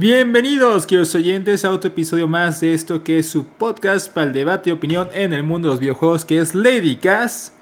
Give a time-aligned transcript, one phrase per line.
[0.00, 4.32] Bienvenidos, queridos oyentes, a otro episodio más de esto que es su podcast para el
[4.32, 7.52] debate y opinión en el mundo de los videojuegos, que es Lady Cast.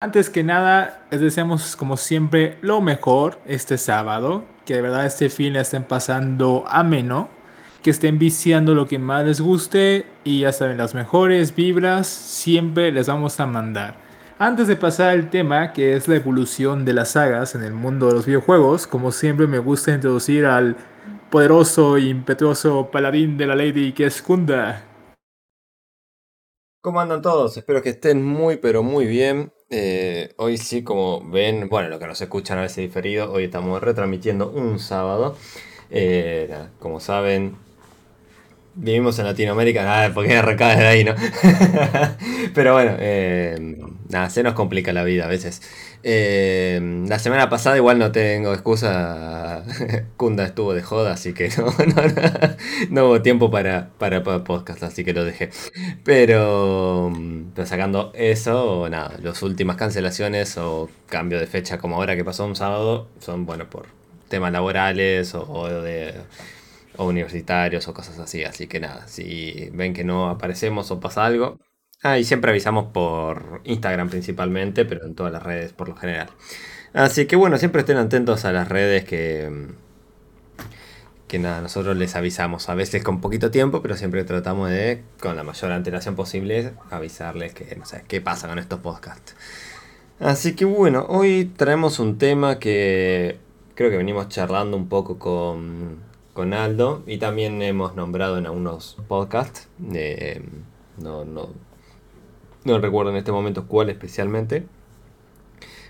[0.00, 5.28] Antes que nada, les deseamos como siempre lo mejor este sábado, que de verdad este
[5.28, 7.28] fin le estén pasando ameno,
[7.82, 12.92] que estén viciando lo que más les guste y ya saben, las mejores vibras siempre
[12.92, 13.98] les vamos a mandar.
[14.38, 18.06] Antes de pasar al tema, que es la evolución de las sagas en el mundo
[18.06, 20.76] de los videojuegos, como siempre me gusta introducir al
[21.34, 24.84] poderoso e impetuoso paladín de la Lady que es Kunda.
[26.80, 27.56] ¿Cómo andan todos?
[27.56, 29.52] Espero que estén muy pero muy bien.
[29.68, 33.82] Eh, hoy sí, como ven, bueno, lo que nos escuchan a veces diferido, hoy estamos
[33.82, 35.36] retransmitiendo un sábado.
[35.90, 37.56] Eh, como saben,
[38.74, 41.14] vivimos en Latinoamérica, nada, porque arrancaba de ahí, ¿no?
[42.54, 43.76] Pero bueno, eh,
[44.08, 45.62] nada, se nos complica la vida a veces.
[46.02, 49.64] Eh, la semana pasada igual no tengo excusa.
[50.16, 51.72] Kunda estuvo de joda, así que no,
[52.90, 55.50] no, hubo tiempo para, para, podcast, así que lo dejé.
[56.04, 57.12] Pero
[57.64, 62.56] sacando eso, nada, las últimas cancelaciones o cambio de fecha como ahora que pasó un
[62.56, 63.86] sábado son, bueno, por
[64.28, 66.14] temas laborales o, de
[66.96, 68.44] o universitarios o cosas así.
[68.44, 71.58] Así que nada, si ven que no aparecemos o pasa algo,
[72.06, 76.28] Ah, y siempre avisamos por Instagram principalmente, pero en todas las redes por lo general.
[76.92, 79.68] Así que bueno, siempre estén atentos a las redes que,
[81.26, 82.68] que nada, nosotros les avisamos.
[82.68, 87.54] A veces con poquito tiempo, pero siempre tratamos de, con la mayor antelación posible, avisarles
[87.54, 89.34] que no qué pasa con estos podcasts.
[90.20, 93.38] Así que bueno, hoy traemos un tema que
[93.74, 96.00] creo que venimos charlando un poco con,
[96.34, 99.68] con Aldo y también hemos nombrado en algunos podcasts.
[99.94, 100.42] Eh,
[100.98, 101.48] no, no,
[102.64, 104.66] no recuerdo en este momento cuál especialmente,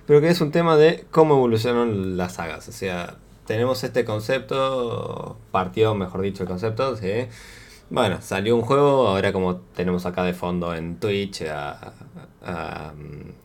[0.07, 2.69] pero que es un tema de cómo evolucionan las sagas.
[2.69, 6.95] O sea, tenemos este concepto, partió, mejor dicho, el concepto
[7.91, 11.93] bueno, salió un juego, ahora como tenemos acá de fondo en Twitch a,
[12.43, 12.93] a,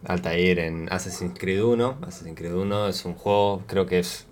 [0.05, 1.97] Altair en Assassin's Creed 1.
[2.01, 4.27] Assassin's Creed 1 es un juego, creo que es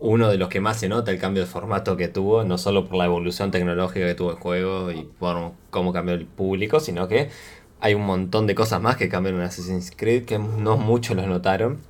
[0.00, 2.86] uno de los que más se nota el cambio de formato que tuvo, no solo
[2.86, 7.08] por la evolución tecnológica que tuvo el juego y por cómo cambió el público, sino
[7.08, 7.30] que
[7.80, 11.26] hay un montón de cosas más que cambiaron en Assassin's Creed que no muchos lo
[11.26, 11.80] notaron.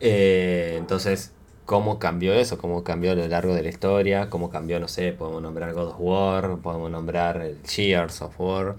[0.00, 1.32] Eh, entonces,
[1.66, 2.58] ¿cómo cambió eso?
[2.58, 4.30] ¿Cómo cambió a lo largo de la historia?
[4.30, 8.76] ¿Cómo cambió, no sé, podemos nombrar God of War, podemos nombrar el Cheers of War,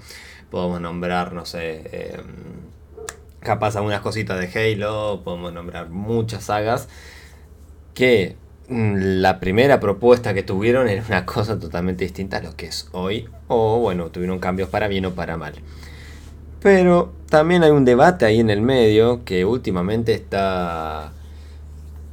[0.49, 2.23] podemos nombrar, no sé, em,
[3.39, 6.87] capaz algunas cositas de Halo, podemos nombrar muchas sagas
[7.93, 8.35] que
[8.71, 13.27] la primera propuesta que tuvieron era una cosa totalmente distinta a lo que es hoy,
[13.47, 15.53] o bueno, tuvieron cambios para bien o para mal.
[16.61, 21.11] Pero también hay un debate ahí en el medio que últimamente está,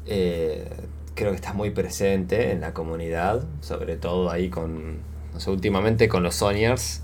[0.07, 0.69] eh,
[1.15, 4.99] creo que está muy presente en la comunidad, sobre todo ahí con,
[5.35, 7.03] no sé, últimamente con los Sonyers,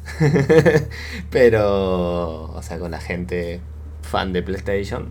[1.30, 3.60] pero, o sea, con la gente
[4.02, 5.10] fan de PlayStation,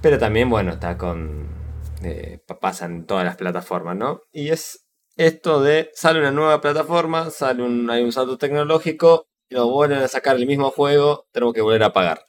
[0.00, 1.57] pero también, bueno, está con,
[2.02, 4.22] eh, pasa en todas las plataformas, ¿no?
[4.32, 4.86] Y es
[5.16, 10.08] esto de, sale una nueva plataforma, sale un, hay un salto tecnológico lo vuelven a
[10.08, 12.24] sacar el mismo juego, tenemos que volver a pagar.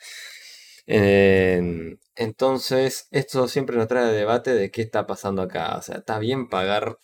[2.16, 5.78] entonces, esto siempre nos trae debate de qué está pasando acá.
[5.78, 6.98] O sea, ¿está bien pagar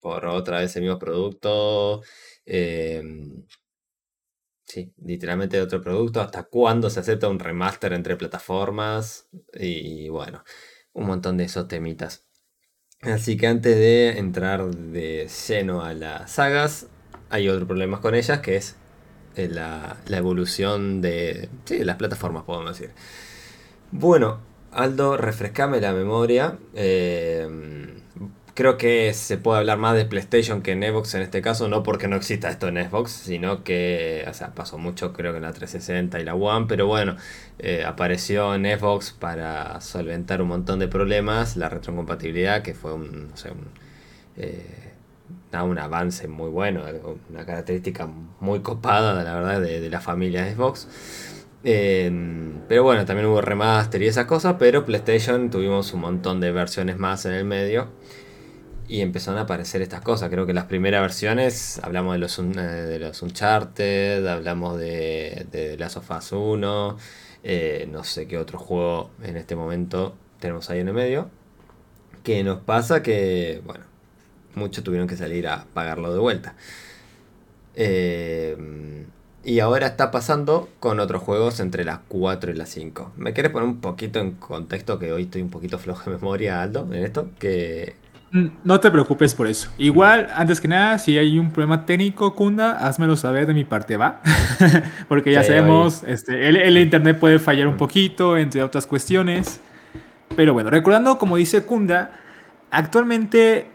[0.00, 2.02] por otra vez el mismo producto?
[2.46, 3.46] Em,
[4.66, 6.20] sí, literalmente otro producto.
[6.20, 9.28] ¿Hasta cuándo se acepta un remaster entre plataformas?
[9.54, 10.42] Y bueno,
[10.98, 12.24] un montón de esos temitas.
[13.02, 16.88] Así que antes de entrar de lleno a las sagas,
[17.30, 18.74] hay otro problema con ellas que es
[19.36, 22.92] eh, la, evolución de sí, las plataformas, podemos decir.
[23.92, 24.40] Bueno,
[24.72, 26.58] Aldo, refrescame la memoria.
[26.74, 27.48] Eh,
[28.58, 31.84] creo que se puede hablar más de PlayStation que en Xbox en este caso, no
[31.84, 35.44] porque no exista esto en Xbox, sino que, o sea, pasó mucho creo que en
[35.44, 37.14] la 360 y la One, pero bueno,
[37.60, 43.28] eh, apareció en Xbox para solventar un montón de problemas, la retrocompatibilidad, que fue un,
[43.28, 43.68] no sé, un,
[45.52, 46.82] da un avance muy bueno,
[47.30, 48.08] una característica
[48.40, 50.88] muy copada, la verdad, de, la familia Xbox.
[51.62, 56.50] Em, pero bueno, también hubo remaster y esas cosas, pero PlayStation tuvimos un montón de
[56.50, 57.88] versiones más en el medio
[58.88, 60.30] y empezaron a aparecer estas cosas.
[60.30, 65.76] Creo que las primeras versiones hablamos de los, eh, de los Uncharted, hablamos de, de
[65.76, 66.96] Last of Us 1,
[67.44, 71.30] eh, no sé qué otro juego en este momento tenemos ahí en el medio.
[72.24, 73.84] Que nos pasa que, bueno,
[74.54, 76.56] muchos tuvieron que salir a pagarlo de vuelta.
[77.74, 78.56] Eh,
[79.44, 83.12] y ahora está pasando con otros juegos entre las 4 y las 5.
[83.16, 86.60] ¿Me quieres poner un poquito en contexto que hoy estoy un poquito flojo de memoria,
[86.62, 87.30] Aldo, en esto?
[87.38, 87.94] Que
[88.30, 89.70] No te preocupes por eso.
[89.78, 93.96] Igual, antes que nada, si hay un problema técnico, Kunda, házmelo saber de mi parte,
[93.96, 94.20] ¿va?
[95.08, 99.60] Porque ya sabemos, este, el, internet puede fallar un poquito, entre otras cuestiones.
[100.36, 102.10] Pero bueno, recordando, como dice Kunda,
[102.70, 103.70] actualmente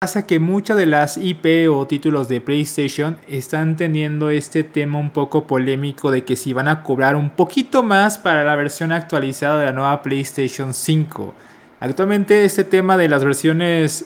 [0.00, 5.10] pasa que muchas de las IP o títulos de PlayStation están teniendo este tema un
[5.10, 9.60] poco polémico de que si van a cobrar un poquito más para la versión actualizada
[9.60, 11.34] de la nueva PlayStation 5.
[11.82, 14.04] Actualmente este tema de las versiones,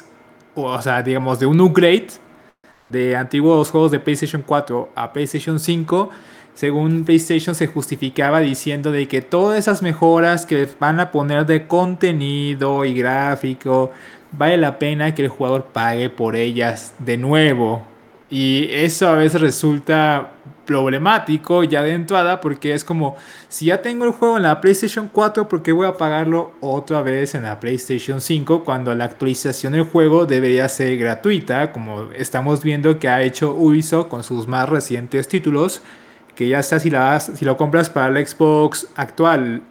[0.55, 2.06] o sea, digamos, de un upgrade
[2.88, 6.08] de antiguos juegos de PlayStation 4 a PlayStation 5,
[6.55, 11.67] según PlayStation se justificaba diciendo de que todas esas mejoras que van a poner de
[11.67, 13.93] contenido y gráfico,
[14.32, 17.87] vale la pena que el jugador pague por ellas de nuevo.
[18.31, 20.32] Y eso a veces resulta
[20.66, 23.16] problemático ya de entrada porque es como
[23.48, 27.02] si ya tengo el juego en la PlayStation 4 ¿por qué voy a pagarlo otra
[27.02, 32.62] vez en la PlayStation 5 cuando la actualización del juego debería ser gratuita como estamos
[32.62, 35.82] viendo que ha hecho Ubisoft con sus más recientes títulos
[36.34, 39.62] que ya está si, la, si lo compras para el Xbox actual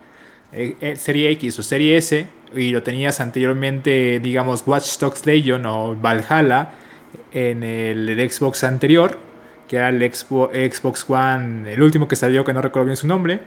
[0.51, 5.65] eh, eh, Serie X o Serie S y lo tenías anteriormente digamos Watch Dogs Legion
[5.65, 6.71] o Valhalla
[7.31, 9.19] en el, Xbox anterior,
[9.67, 13.41] que era el Xbox, One, el último que salió, que no recuerdo bien su nombre,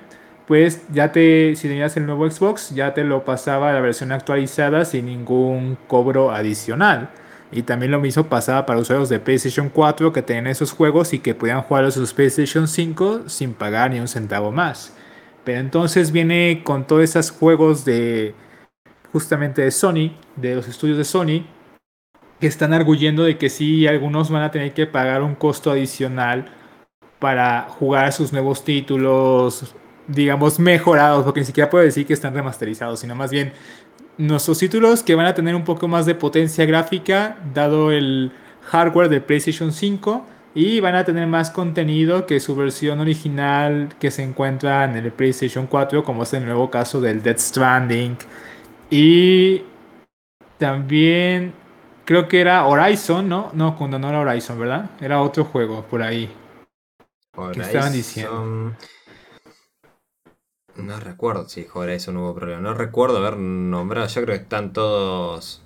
[0.46, 4.12] pues ya te, si tenías el nuevo Xbox, ya te lo pasaba a la versión
[4.12, 7.10] actualizada sin ningún cobro adicional.
[7.50, 11.18] Y también lo mismo pasaba para usuarios de PlayStation 4 que tenían esos juegos y
[11.18, 14.94] que podían jugar a sus PlayStation 5 sin pagar ni un centavo más.
[15.44, 18.34] Pero entonces viene con todos esos juegos de
[19.12, 21.46] justamente de Sony, de los estudios de Sony,
[22.40, 26.46] que están arguyendo de que sí, algunos van a tener que pagar un costo adicional
[27.18, 29.74] para jugar sus nuevos títulos,
[30.06, 33.52] digamos, mejorados, porque ni siquiera puedo decir que están remasterizados, sino más bien
[34.18, 38.32] nuestros títulos que van a tener un poco más de potencia gráfica, dado el
[38.70, 40.24] hardware de PlayStation 5,
[40.54, 45.12] y van a tener más contenido que su versión original que se encuentra en el
[45.12, 48.16] PlayStation 4, como es el nuevo caso del Dead Stranding.
[48.90, 49.62] Y
[50.58, 51.52] también
[52.08, 53.50] creo que era Horizon, ¿no?
[53.52, 54.92] No, cuando no era Horizon, ¿verdad?
[54.98, 56.34] Era otro juego por ahí.
[57.52, 58.74] ¿Qué estaban diciendo?
[60.76, 62.62] No recuerdo si sí, Horizon hubo problema.
[62.62, 64.06] No recuerdo haber nombrado.
[64.06, 65.60] Yo creo que están todos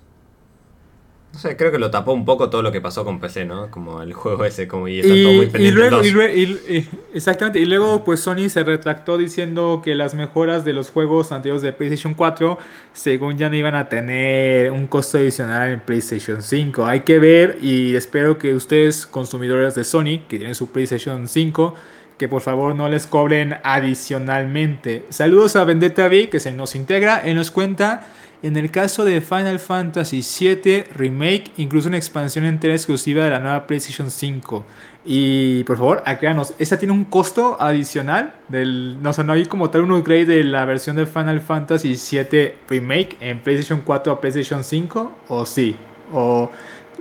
[1.33, 3.71] no sé, creo que lo tapó un poco todo lo que pasó con PC, ¿no?
[3.71, 5.67] Como el juego ese, como y está todo muy pendiente.
[5.67, 10.73] Y luego, y exactamente, y luego pues Sony se retractó diciendo que las mejoras de
[10.73, 12.59] los juegos anteriores de PlayStation 4,
[12.93, 16.85] según ya no iban a tener un costo adicional en PlayStation 5.
[16.85, 21.73] Hay que ver y espero que ustedes, consumidores de Sony, que tienen su PlayStation 5,
[22.19, 25.05] que por favor no les cobren adicionalmente.
[25.09, 28.07] Saludos a Vendetta V, que se nos integra y nos cuenta
[28.43, 33.39] en el caso de Final Fantasy VII Remake, incluso una expansión entera exclusiva de la
[33.39, 34.65] nueva PlayStation 5.
[35.05, 38.33] Y por favor, acláranos, ¿esa tiene un costo adicional?
[38.49, 42.55] No, sé, ¿no hay como tal un upgrade de la versión de Final Fantasy VII
[42.67, 45.19] Remake en PlayStation 4 a PlayStation 5?
[45.29, 45.77] ¿O sí?
[46.11, 46.51] ¿O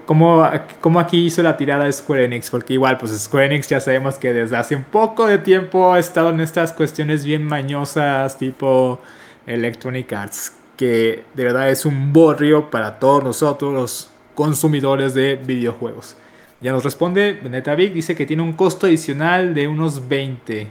[0.06, 0.48] cómo,
[0.80, 2.50] cómo aquí hizo la tirada de Square Enix?
[2.50, 5.98] Porque igual, pues Square Enix ya sabemos que desde hace un poco de tiempo ha
[5.98, 9.00] estado en estas cuestiones bien mañosas tipo
[9.44, 16.16] Electronic Arts que de verdad es un borrio para todos nosotros los consumidores de videojuegos.
[16.60, 20.66] Ya nos responde Beneta Vic, dice que tiene un costo adicional de unos 20.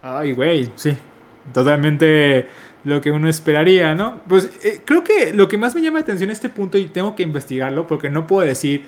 [0.00, 0.96] Ay, güey, sí.
[1.52, 2.46] Totalmente
[2.84, 4.20] lo que uno esperaría, ¿no?
[4.28, 6.84] Pues eh, creo que lo que más me llama la atención en este punto, y
[6.84, 8.84] tengo que investigarlo porque no puedo decir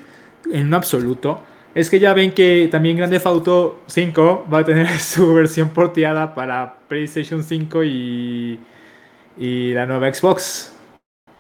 [0.53, 1.43] en absoluto,
[1.75, 6.33] es que ya ven que también Grande Auto 5 va a tener su versión porteada
[6.33, 8.61] para PlayStation 5 y
[9.41, 10.73] y la nueva Xbox.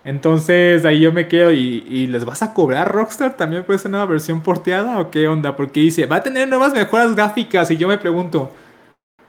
[0.02, 4.06] Entonces ahí yo me quedo y, les vas a cobrar Rockstar también por esa nueva
[4.06, 7.86] versión porteada o qué onda, porque dice, va a tener nuevas mejoras gráficas y yo
[7.86, 8.50] me pregunto,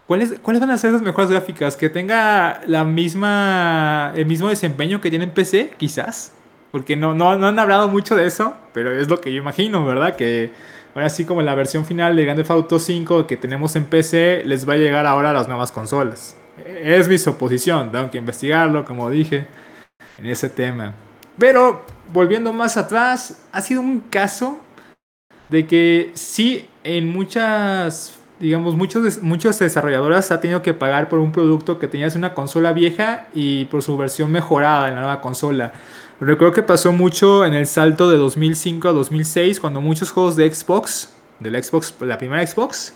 [0.08, 1.76] ¿cuáles, ¿cuáles van a ser esas mejoras gráficas?
[1.76, 5.74] ¿Que tenga la misma, el mismo desempeño que tiene en PC?
[5.78, 6.32] Quizás,
[6.72, 9.86] porque no, no, no han hablado mucho de eso, pero es lo que yo imagino,
[9.86, 10.16] ¿verdad?
[10.16, 10.54] Que
[10.96, 14.44] ahora sí como la versión final de Grand Theft Auto 5 que tenemos en PC
[14.46, 16.38] les va a llegar ahora a las nuevas consolas.
[16.66, 19.48] Es mi suposición, tengo que investigarlo, como dije,
[20.18, 20.94] en ese tema.
[21.38, 24.60] Pero, volviendo más atrás, ha sido un caso
[25.50, 31.32] de que sí, en muchas, digamos, muchos, muchas desarrolladoras ha tenido que pagar por un
[31.32, 35.74] producto que tenías una consola vieja y por su versión mejorada en la nueva consola.
[36.20, 40.54] Recuerdo que pasó mucho en el salto de 2005 a 2006, cuando muchos juegos de
[40.54, 42.94] Xbox, de Xbox, la primera Xbox,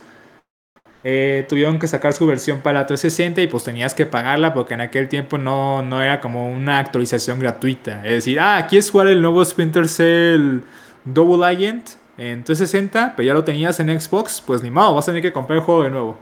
[1.07, 4.81] eh, tuvieron que sacar su versión para 360 y pues tenías que pagarla porque en
[4.81, 8.03] aquel tiempo no, no era como una actualización gratuita.
[8.03, 10.61] Es decir, ah, ¿quieres jugar el nuevo Splinter Cell
[11.03, 13.13] Double Agent en 360?
[13.15, 15.63] Pero ya lo tenías en Xbox, pues ni modo, vas a tener que comprar el
[15.63, 16.17] juego de nuevo.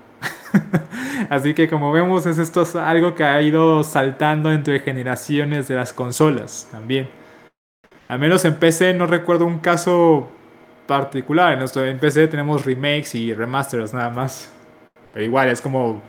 [1.30, 5.94] Así que como vemos es esto algo que ha ido saltando entre generaciones de las
[5.94, 7.08] consolas también.
[8.10, 10.30] Al menos en PC no recuerdo un caso
[10.88, 11.54] particular.
[11.54, 14.54] En, en PC tenemos remakes y remasters nada más.
[15.14, 16.02] Pero igual es como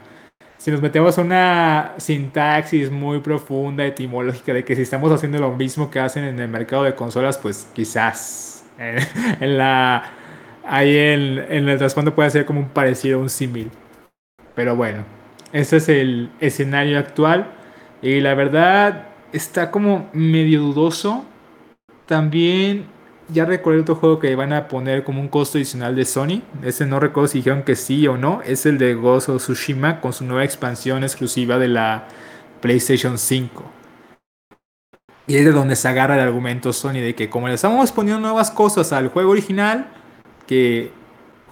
[0.64, 5.52] si nos metemos a una sintaxis muy profunda, etimológica, de que si estamos haciendo lo
[5.52, 10.10] mismo que hacen en el mercado de consolas, pues quizás en, la
[10.66, 13.70] ahí en, en, el trasfondo puede ser como un parecido, un símil.
[14.54, 15.04] Pero bueno,
[15.52, 17.52] ese es el escenario actual
[18.00, 21.26] y la verdad está como medio dudoso.
[22.06, 22.86] También
[23.32, 26.42] ya recuerdo otro juego que van a poner como un costo adicional de Sony.
[26.62, 28.42] Ese no recuerdo si dijeron que sí o no.
[28.42, 32.06] Es el de Ghost of Tsushima con su nueva expansión exclusiva de la
[32.60, 33.64] PlayStation 5.
[35.26, 38.20] Y es de donde se agarra el argumento Sony de que como le estamos poniendo
[38.20, 39.86] nuevas cosas al juego original
[40.46, 40.92] que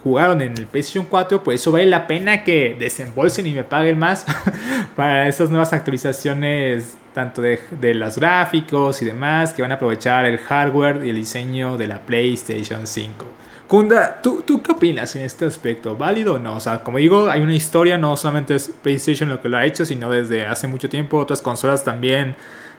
[0.02, 3.98] jugaron en el PlayStation 4, pues eso vale la pena que desembolsen y me paguen
[3.98, 4.26] más
[4.96, 10.24] para esas nuevas actualizaciones tanto de, de los gráficos y demás, que van a aprovechar
[10.24, 13.26] el hardware y el diseño de la PlayStation 5.
[13.68, 15.96] Kunda, ¿tú, ¿tú qué opinas en este aspecto?
[15.96, 16.56] ¿Válido o no?
[16.56, 19.64] O sea, como digo, hay una historia, no solamente es PlayStation lo que lo ha
[19.64, 22.36] hecho, sino desde hace mucho tiempo otras consolas también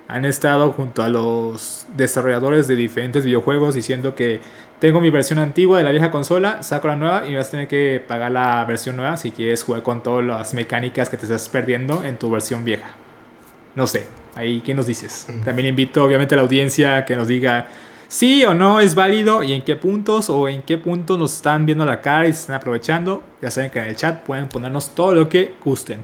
[0.07, 4.41] han estado junto a los desarrolladores de diferentes videojuegos diciendo que
[4.83, 7.69] tengo mi versión antigua de la vieja consola, saco la nueva y vas a tener
[7.69, 11.47] que pagar la versión nueva si quieres jugar con todas las mecánicas que te estás
[11.47, 12.93] perdiendo en tu versión vieja.
[13.75, 15.25] No sé, Ahí, ¿qué nos dices?
[15.45, 17.69] También invito, obviamente, a la audiencia que nos diga
[18.09, 21.65] sí o no es válido y en qué puntos o en qué puntos nos están
[21.65, 23.23] viendo la cara y se están aprovechando.
[23.41, 26.03] Ya saben que en el chat pueden ponernos todo lo que gusten.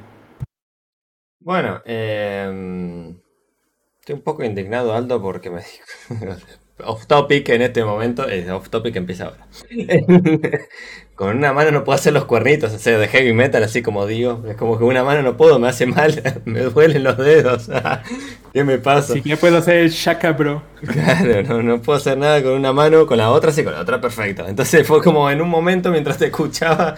[1.38, 3.14] Bueno, eh,
[4.00, 5.60] estoy un poco indignado, Aldo, porque me
[6.08, 6.34] dijo
[6.84, 9.46] off topic en este momento, es off topic empieza ahora.
[11.20, 14.06] con una mano no puedo hacer los cuernitos, o sea, de heavy metal, así como
[14.06, 14.42] digo.
[14.48, 17.68] Es como que una mano no puedo, me hace mal, me duelen los dedos.
[18.54, 19.12] ¿Qué me pasa?
[19.12, 20.62] Sí, que puedo hacer el shaka, bro.
[20.80, 24.00] Claro, no, puedo hacer nada con una mano, con la otra sí, con la otra
[24.00, 24.48] perfecto.
[24.48, 26.96] Entonces fue como en un momento mientras te escuchaba,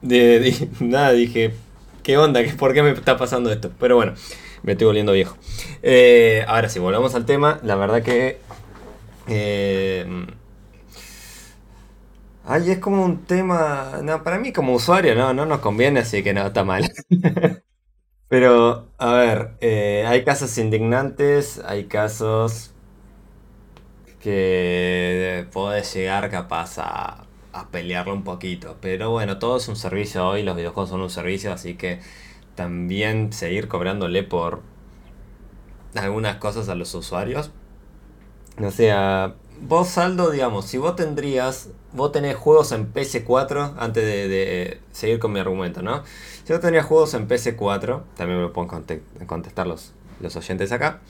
[0.00, 1.54] de, nada, dije,
[2.02, 2.40] ¿qué onda?
[2.58, 3.70] ¿Por qué me está pasando esto?
[3.78, 4.14] Pero bueno,
[4.64, 5.36] me estoy volviendo viejo.
[5.84, 7.60] Eh, ahora sí, volvamos al tema.
[7.62, 8.38] La verdad que
[9.26, 10.06] eh,
[12.44, 14.00] ay, es como un tema.
[14.02, 16.90] No, para mí como usuario no, no nos conviene, así que no, está mal.
[18.28, 22.72] Pero, a ver, eh, hay casos indignantes, hay casos
[24.20, 28.76] que puedes llegar capaz a, a pelearlo un poquito.
[28.80, 32.00] Pero bueno, todo es un servicio hoy, los videojuegos son un servicio, así que
[32.54, 34.62] también seguir cobrándole por
[35.94, 37.50] algunas cosas a los usuarios
[38.64, 44.80] o sea, vos saldo, digamos, si vos tendrías, vos tenés juegos en PS4, antes de,
[44.92, 46.02] seguir con mi argumento, ¿no?
[46.44, 51.00] Si vos tendrías juegos en PS4, también me lo pueden contestar los, los oyentes acá.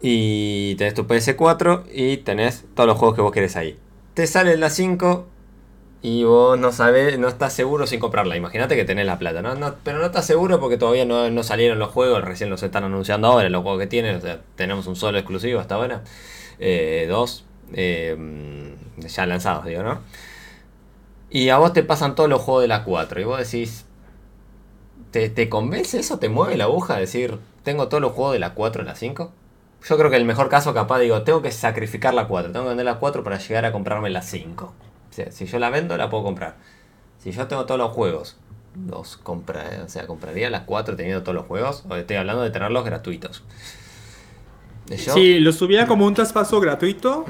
[0.00, 3.78] Y tenés tu PS4 y tenés todos los juegos que vos querés ahí.
[4.14, 5.26] Te sale la 5
[6.06, 8.36] y vos no sabés, no estás seguro sin comprarla.
[8.36, 9.74] Imagínate que tenés la plata, ¿no?
[9.82, 13.48] pero no estás seguro porque todavía no, salieron los juegos, recién los están anunciando ahora,
[13.48, 14.14] los juegos que tienen.
[14.14, 16.04] O sea, tenemos un solo exclusivo hasta ahora.
[16.60, 19.98] Eh, dos eh, ya lanzados, digo, ¿no?
[21.28, 23.84] Y a vos te pasan todos los juegos de la 4 y vos decís,
[25.10, 26.20] ¿te, te convence eso?
[26.20, 26.98] ¿Te mueve la aguja?
[26.98, 29.32] Decir, tengo todos los juegos de la 4 en la 5.
[29.82, 32.68] Yo creo que el mejor caso capaz digo, tengo que sacrificar la 4, tengo que
[32.68, 34.72] vender la 4 para llegar a comprarme la 5
[35.30, 36.56] si yo la vendo, la puedo comprar.
[37.18, 38.36] Si yo tengo todos los juegos,
[38.88, 42.50] los compra, o sea, compraría las cuatro teniendo todos los juegos, o estoy hablando de
[42.50, 43.42] tenerlos gratuitos.
[44.94, 47.24] Si los tuviera como un traspaso gratuito,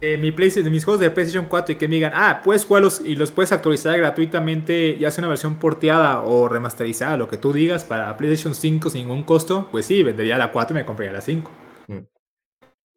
[0.00, 3.00] eh, mi de mis juegos de PlayStation 4 y que me digan, ah, puedes jugarlos
[3.04, 7.52] y los puedes actualizar gratuitamente, ya sea una versión porteada o remasterizada, lo que tú
[7.52, 11.12] digas, para PlayStation 5 sin ningún costo, pues sí, vendería la 4 y me compraría
[11.12, 11.48] la 5.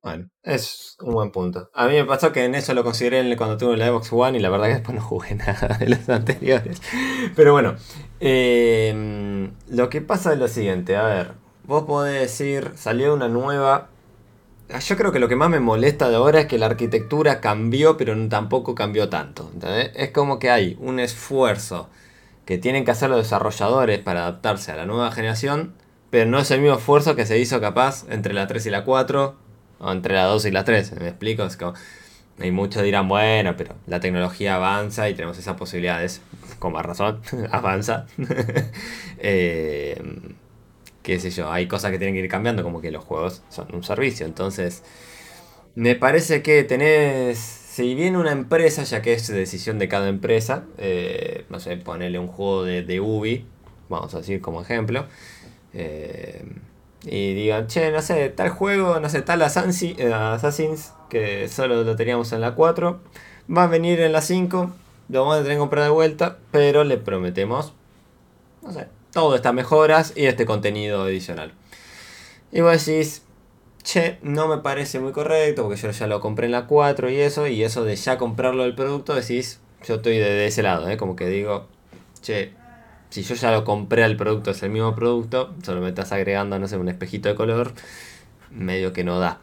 [0.06, 1.72] Bueno, es un buen punto.
[1.74, 4.42] A mí me pasó que en eso lo consideré cuando tuve la Xbox One y
[4.42, 6.80] la verdad que después no jugué nada de los anteriores.
[7.36, 7.74] Pero bueno,
[8.20, 11.32] em, lo que pasa es lo siguiente, a ver,
[11.64, 13.90] vos podés decir, salió una nueva...
[14.72, 17.42] Ah, yo creo que lo que más me molesta de ahora es que la arquitectura
[17.42, 19.52] cambió, pero tampoco cambió tanto.
[19.96, 21.90] Es como que hay un esfuerzo
[22.46, 25.74] que tienen que hacer los desarrolladores para adaptarse a la nueva generación,
[26.12, 28.86] pero no es el mismo esfuerzo que se hizo capaz entre la 3 y la
[28.86, 29.45] 4
[29.80, 31.44] o entre la 2 y la 3, ¿me explico?
[31.44, 31.74] Es como,
[32.40, 36.22] Y muchos dirán, bueno, pero la tecnología avanza y tenemos esas posibilidades.
[36.60, 38.08] Con más razón, avanza.
[39.20, 40.02] eh,
[41.04, 43.74] qué sé yo, hay cosas que tienen que ir cambiando, como que los juegos son
[43.74, 44.26] un servicio.
[44.26, 44.84] Entonces,
[45.76, 50.66] me parece que tenés, si bien una empresa, ya que es decisión de cada empresa,
[50.78, 53.46] eh, no sé, ponerle un juego de, de Ubi,
[53.90, 55.06] vamos a decir como ejemplo,
[55.74, 56.44] eh,
[57.06, 61.96] y digan, che, no sé, tal juego, no sé, tal eh, Assassin's, que solo lo
[61.96, 63.00] teníamos en la 4,
[63.56, 64.72] va a venir en la 5,
[65.10, 67.74] lo vamos a tener que comprar de vuelta, pero le prometemos,
[68.64, 71.54] no sé, todas estas mejoras y este contenido adicional.
[72.52, 73.22] Y vos decís,
[73.84, 77.18] che, no me parece muy correcto porque yo ya lo compré en la 4 y
[77.18, 80.98] eso, y eso de ya comprarlo del producto, decís, yo estoy de, ese lado, ¿eh?
[80.98, 81.68] como que digo,
[82.22, 82.54] che,
[83.10, 86.60] si yo ya lo compré el producto, es el mismo producto, solo me estás agregando,
[86.60, 87.74] no sé, un espejito de color,
[88.52, 89.40] medio que no da.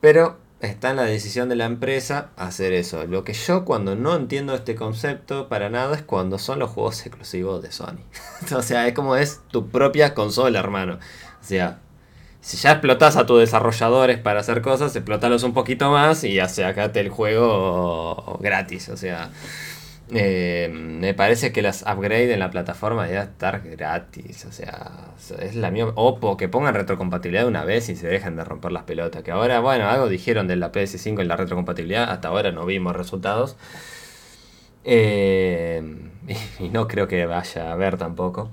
[0.00, 3.06] Pero está en la decisión de la empresa hacer eso.
[3.06, 7.04] Lo que yo cuando no entiendo este concepto para nada es cuando son los juegos
[7.06, 8.00] exclusivos de Sony.
[8.54, 10.94] o sea, es como es tu propia consola, hermano.
[10.94, 11.80] O sea,
[12.40, 17.00] si ya explotas a tus desarrolladores para hacer cosas, explotalos un poquito más y sacate
[17.00, 18.88] el juego gratis.
[18.88, 19.30] O sea,
[20.12, 24.44] eh, me parece que las upgrades en la plataforma deben estar gratis.
[24.44, 25.92] O sea, es la misma.
[25.96, 29.22] O que pongan retrocompatibilidad una vez y se dejen de romper las pelotas.
[29.22, 32.10] Que ahora, bueno, algo dijeron de la PS5 y la retrocompatibilidad.
[32.10, 33.56] Hasta ahora no vimos resultados.
[34.84, 35.82] Eh,
[36.60, 38.50] y no creo que vaya a haber tampoco.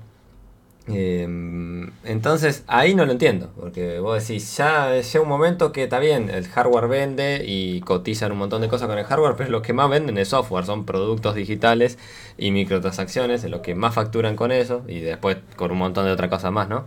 [0.86, 1.63] Em,
[2.04, 6.30] entonces ahí no lo entiendo, porque vos decís, ya llega un momento que está bien,
[6.30, 9.72] el hardware vende y cotizan un montón de cosas con el hardware, pero lo que
[9.72, 11.98] más venden es software, son productos digitales
[12.38, 16.12] y microtransacciones, es lo que más facturan con eso y después con un montón de
[16.12, 16.84] otra cosa más, ¿no?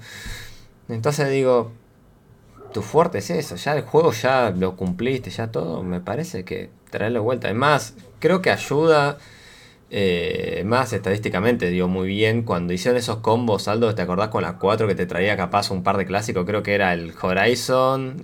[0.90, 1.72] Entonces digo,
[2.74, 6.70] tu fuerte es eso, ya el juego ya lo cumpliste, ya todo, me parece que
[6.90, 7.48] traerlo vuelta.
[7.48, 9.18] Además, creo que ayuda
[9.90, 14.56] eh, más estadísticamente dio muy bien cuando hicieron esos combos, Aldo, ¿te acordás con las
[14.56, 16.46] 4 que te traía capaz un par de clásicos?
[16.46, 18.22] Creo que era el Horizon,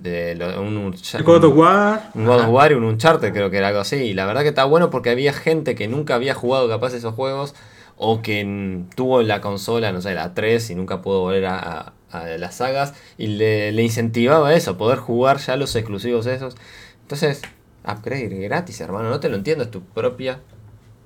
[0.58, 0.94] un, un,
[1.24, 2.10] God of War.
[2.14, 3.96] Un God of War y un Uncharted, creo que era algo así.
[3.96, 7.14] Y la verdad que está bueno porque había gente que nunca había jugado capaz esos
[7.14, 7.54] juegos
[7.96, 11.94] o que tuvo la consola, no sé, la 3 y nunca pudo volver a,
[12.38, 16.56] las sagas y le, le incentivaba eso, poder jugar ya los exclusivos esos.
[17.02, 17.42] Entonces,
[17.84, 20.40] upgrade gratis, hermano, no te lo entiendo, es tu propia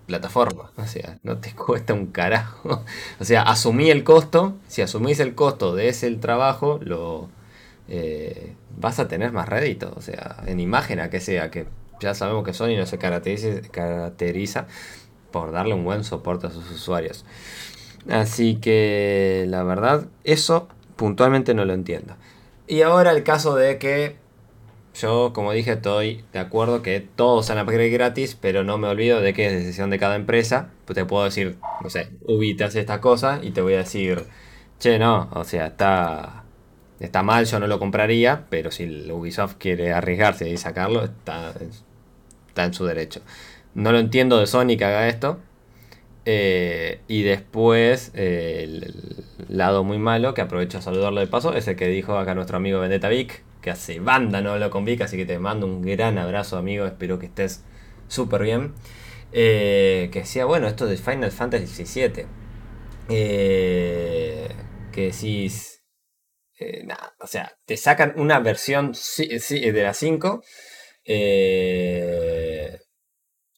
[0.09, 0.73] plataforma.
[0.77, 2.85] O sea, no te cuesta un carajo.
[3.21, 4.57] O sea, asumí el costo.
[4.67, 7.29] Si asumís el costo de ese trabajo, lo
[7.87, 9.93] eh, vas a tener más rédito.
[9.97, 11.67] O sea, en imagen a que sea, que
[12.01, 14.67] ya sabemos que Sony no se caracteriza, caracteriza
[15.31, 17.25] por darle un buen soporte a sus usuarios.
[18.09, 22.17] Así que la verdad, eso puntualmente no lo entiendo.
[22.67, 24.17] Y ahora el caso de que
[24.95, 29.21] yo, como dije, estoy de acuerdo que todos sean upgrade gratis, pero no me olvido
[29.21, 30.71] de que es decisión de cada empresa.
[30.85, 33.79] Pues te puedo decir, no sé, Ubi te hace esta cosa y te voy a
[33.79, 34.25] decir,
[34.79, 36.45] che, no, o sea, está,
[37.01, 41.55] está mal, yo no lo compraría, pero si Ubisoft quiere arriesgarse y sacarlo, está,
[42.49, 43.21] está en su derecho.
[43.75, 45.39] No lo entiendo de Sony que haga esto.
[46.31, 48.93] Eh, y después, el,
[49.49, 52.57] lado muy malo, que aprovecho a saludarlo de paso, es el que dijo acá nuestro
[52.59, 55.83] amigo Vendetta Vic, que hace banda no hablo con Vic, así que te mando un
[55.83, 56.87] gran abrazo, amigo.
[56.87, 57.65] Espero que estés
[58.09, 58.75] súper bien.
[59.33, 62.27] Eh, que decía, bueno, esto de Final Fantasy VII.
[63.09, 64.49] Eh,
[64.93, 65.83] que decís.
[66.61, 70.43] Eh, nada, o sea, te sacan una versión de la 5.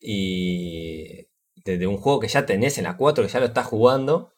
[0.01, 1.27] y.
[1.65, 4.33] De, un juego que ya tenés en la 4, que ya lo estás jugando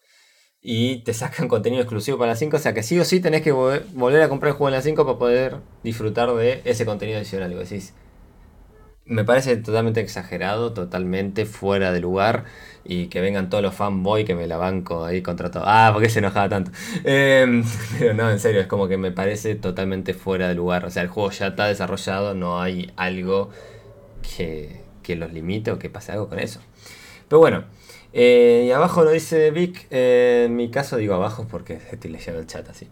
[0.63, 2.57] y te sacan contenido exclusivo para la 5.
[2.57, 4.83] O sea que sí o sí tenés que volver a comprar el juego en la
[4.83, 7.53] 5 para poder disfrutar de ese contenido adicional.
[7.53, 7.95] Y decís,
[9.05, 12.45] me parece totalmente exagerado, totalmente fuera de lugar.
[12.85, 15.65] Y que vengan todos los fanboys que me la banco ahí contra todo.
[15.67, 16.73] Ah, ¿por qué se enojaba tanto?
[17.05, 17.65] Em,
[17.99, 20.85] pero no, en serio, es como que me parece totalmente fuera de lugar.
[20.85, 23.51] O sea, el juego ya está desarrollado, no hay algo
[24.37, 26.61] que, que los limite o que pase algo con eso.
[27.29, 27.65] Pero bueno.
[28.13, 32.41] Eh, y abajo lo dice Vic, eh, en mi caso digo abajo porque estoy leyendo
[32.41, 32.89] el chat así.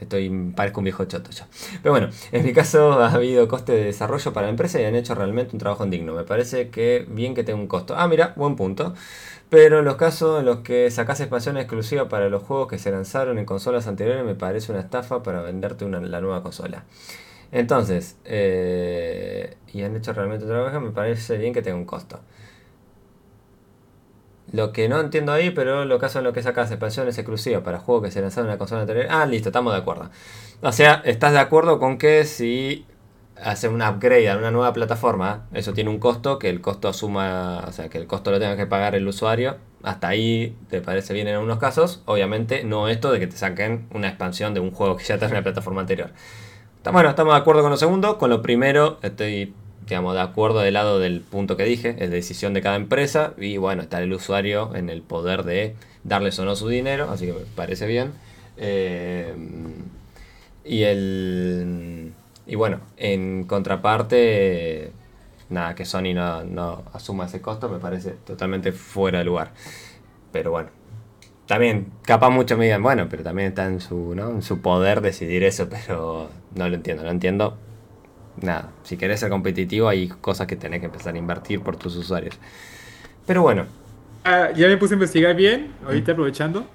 [0.00, 1.48] Estoy, parezco un viejo choto ya.
[1.82, 4.94] Pero bueno, en mi caso ha habido coste de desarrollo para la empresa y han
[4.94, 6.14] hecho realmente un trabajo digno.
[6.14, 7.94] Me parece que bien que tenga un costo.
[7.96, 8.94] Ah, mira, buen punto.
[9.50, 12.90] Pero en los casos en los que sacas expansión exclusiva para los juegos que se
[12.90, 16.84] lanzaron en consolas anteriores, me parece una estafa para venderte una, la nueva consola.
[17.52, 22.20] Entonces, eh, y han hecho realmente un trabajo, me parece bien que tenga un costo.
[24.54, 27.80] Lo que no entiendo ahí, pero lo caso en lo que sacas expansiones exclusivas para
[27.80, 29.06] juegos que se lanzaron en la consola anterior.
[29.10, 30.10] Ah, listo, estamos de acuerdo.
[30.62, 32.86] O sea, ¿estás de acuerdo con que si
[33.42, 37.64] hacer un upgrade a una nueva plataforma, eso tiene un costo, que el costo asuma,
[37.66, 39.56] o sea, que el costo lo tenga que pagar el usuario.
[39.82, 42.02] Hasta ahí te parece bien en algunos casos.
[42.04, 45.26] Obviamente, no esto de que te saquen una expansión de un juego que ya está
[45.26, 46.12] en la plataforma anterior.
[46.92, 48.18] Bueno, estamos de acuerdo con lo segundo.
[48.18, 49.52] Con lo primero, estoy,
[49.86, 53.34] digamos, de acuerdo del lado del punto que dije, es decisión de cada empresa.
[53.38, 57.26] Y bueno, está el usuario en el poder de darles o no su dinero, así
[57.26, 58.12] que me parece bien.
[58.56, 59.34] Eh,
[60.64, 62.12] y el.
[62.46, 64.92] Y bueno, en contraparte,
[65.48, 69.52] nada, que Sony no, asuma ese costo me parece totalmente fuera de lugar.
[70.32, 70.70] Pero bueno,
[71.46, 75.44] también, capaz muchos me digan, bueno, pero también está en su, en su poder decidir
[75.44, 77.58] eso, pero no lo entiendo, no entiendo
[78.40, 78.70] nada.
[78.82, 82.38] Si querés ser competitivo hay cosas que tenés que empezar a invertir por tus usuarios.
[83.26, 83.66] Pero bueno.
[84.24, 86.66] Ah, ya me puse a investigar bien, ahorita aprovechando.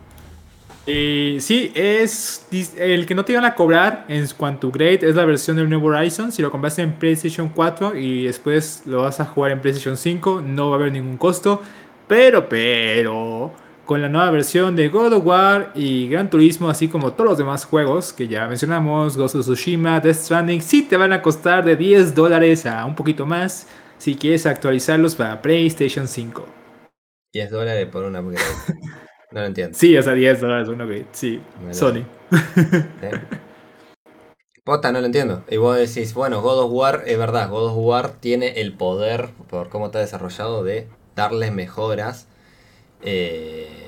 [0.91, 5.25] Eh, sí, es el que no te iban a cobrar en cuanto grade es la
[5.25, 6.31] versión del nuevo Horizon.
[6.31, 10.41] Si lo compras en PlayStation 4 y después lo vas a jugar en PlayStation 5,
[10.41, 11.61] no va a haber ningún costo.
[12.07, 13.53] Pero, pero,
[13.89, 17.37] con la nueva versión de God of War y Gran Turismo, así como todos los
[17.39, 21.65] demás juegos que ya mencionamos, Ghost of Tsushima, Death Stranding, sí te van a costar
[21.65, 23.65] de 10 dólares a un poquito más
[23.97, 26.45] si quieres actualizarlos para PlayStation 5.
[27.33, 28.45] 10 dólares por una upgrade.
[29.31, 29.75] No lo entiendo.
[29.75, 32.05] Sí, o sea, 10 dólares uno que sí, Sony.
[34.63, 35.43] Pota, no lo entiendo.
[35.49, 39.29] Y vos decís, bueno, God of War, es verdad, God of War tiene el poder,
[39.49, 42.27] por cómo está desarrollado, de darles mejoras
[43.01, 43.78] eh,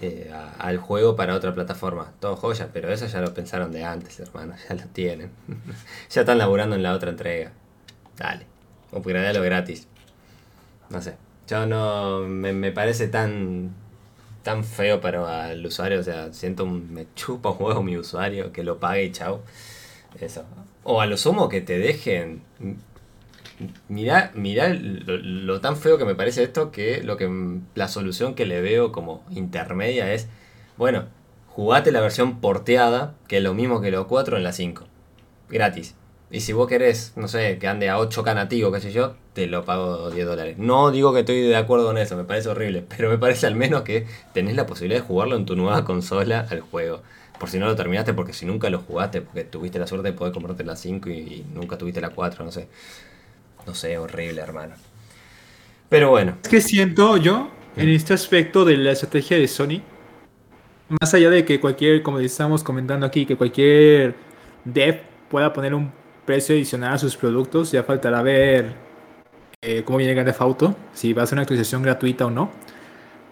[0.00, 2.12] eh, al juego para otra plataforma.
[2.20, 5.30] Todo joya, pero eso ya lo pensaron de antes, hermano, ya lo tienen.
[6.10, 7.52] ya están laburando en la otra entrega.
[8.16, 8.46] Dale,
[8.92, 9.88] lo gratis.
[10.90, 11.16] No sé,
[11.48, 13.72] yo no, me, me parece tan
[14.44, 15.98] tan feo para el usuario.
[15.98, 19.42] O sea, siento un, me chupa un juego mi usuario, que lo pague y chao.
[20.20, 20.44] Eso.
[20.84, 22.42] O a lo sumo que te dejen.
[23.88, 27.30] Mirá, mirá lo, tan feo que me parece esto que lo que
[27.74, 30.28] la solución que le veo como intermedia es,
[30.76, 31.04] bueno,
[31.48, 34.84] jugate la versión porteada, que es lo mismo que los 4 en la 5.
[35.48, 35.94] Gratis.
[36.30, 39.46] Y si vos querés, no sé, que ande a 8K nativo, qué sé yo, te
[39.46, 40.58] lo pago 10 dólares.
[40.58, 43.54] No digo que estoy de acuerdo con eso, me parece horrible, pero me parece al
[43.54, 47.02] menos que tenés la posibilidad de jugarlo en tu nueva consola al juego.
[47.38, 50.14] Por si no lo terminaste, porque si nunca lo jugaste, porque tuviste la suerte de
[50.14, 52.68] poder comprarte la 5 y, nunca tuviste la 4, no sé.
[53.66, 54.74] No sé, horrible, hermano.
[55.88, 56.36] Pero bueno.
[56.42, 59.82] Es que siento yo, en este aspecto de la estrategia de Sony,
[60.88, 64.14] más allá de que cualquier, como estamos comentando aquí, que cualquier
[64.64, 65.92] dev pueda poner un
[66.24, 67.72] precio adicional a sus productos.
[67.72, 68.74] Ya faltará ver
[69.62, 72.50] eh, cómo viene Grand Theft Auto, si va a ser una actualización gratuita o no.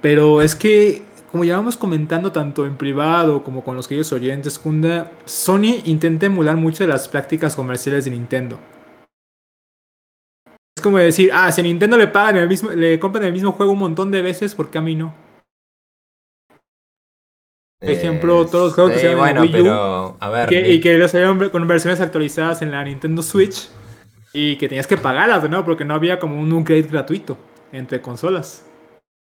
[0.01, 4.59] Pero es que, como ya vamos comentando tanto en privado como con los queridos oyentes,
[4.59, 8.59] Kunda, Sony intenta emular mucho de las prácticas comerciales de Nintendo.
[10.83, 13.73] Como decir, ah, si a Nintendo le pagan el mismo, le compran el mismo juego
[13.73, 15.15] un montón de veces, ¿por qué a mí no?
[17.83, 20.17] ejemplo, todos los juegos que se llaman Wii U,
[20.51, 23.69] y que los salieron con versiones actualizadas en la Nintendo Switch
[24.33, 27.37] y que tenías que pagarlas de nuevo porque no había como un upgrade gratuito
[27.73, 28.65] entre consolas.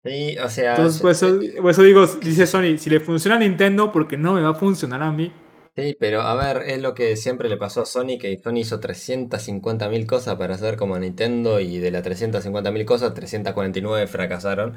[0.04, 0.76] Sí, o sea.
[0.76, 4.50] Entonces, pues eso, digo, dice Sony, si le funciona a Nintendo, porque no me va
[4.50, 5.32] a funcionar a mí.
[5.80, 8.82] Sí, pero a ver, es lo que siempre le pasó a Sony, que Sony hizo
[8.82, 14.76] 350.000 cosas para hacer como Nintendo y de las 350.000 cosas, 349 fracasaron.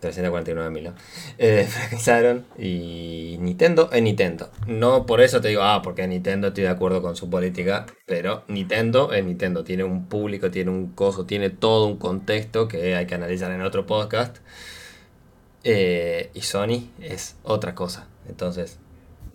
[0.00, 0.92] 349 mil,
[1.38, 4.50] eh, fracasaron y Nintendo es Nintendo.
[4.66, 8.44] No por eso te digo, ah, porque Nintendo estoy de acuerdo con su política, pero
[8.48, 9.64] Nintendo es Nintendo.
[9.64, 13.62] Tiene un público, tiene un coso, tiene todo un contexto que hay que analizar en
[13.62, 14.38] otro podcast.
[15.64, 18.06] Eh, y Sony es otra cosa.
[18.28, 18.78] Entonces,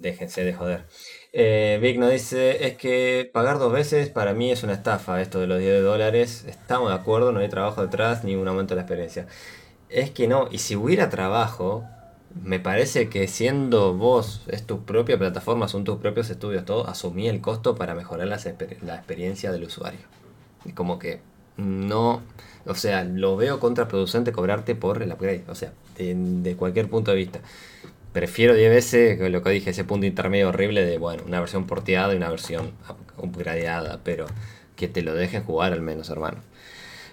[0.01, 0.85] déjense de joder.
[1.33, 5.39] Eh, Vic nos dice, es que pagar dos veces para mí es una estafa esto
[5.39, 6.45] de los 10 dólares.
[6.47, 9.27] Estamos de acuerdo, no hay trabajo detrás ni un aumento de la experiencia.
[9.89, 11.85] Es que no, y si hubiera trabajo,
[12.43, 17.27] me parece que siendo vos, es tu propia plataforma, son tus propios estudios, todo, asumí
[17.27, 19.99] el costo para mejorar la, experiencia del usuario.
[20.65, 21.19] Y como que
[21.57, 22.21] no,
[22.65, 27.17] o sea, lo veo contraproducente cobrarte por el upgrade, o sea, de, cualquier punto de
[27.17, 27.39] vista.
[28.13, 32.13] Prefiero 10 veces lo que dije, ese punto intermedio horrible de, bueno, una versión porteada
[32.13, 32.71] y una versión
[33.17, 34.25] upgradeada, pero
[34.75, 36.39] que te lo dejen jugar al menos, hermano.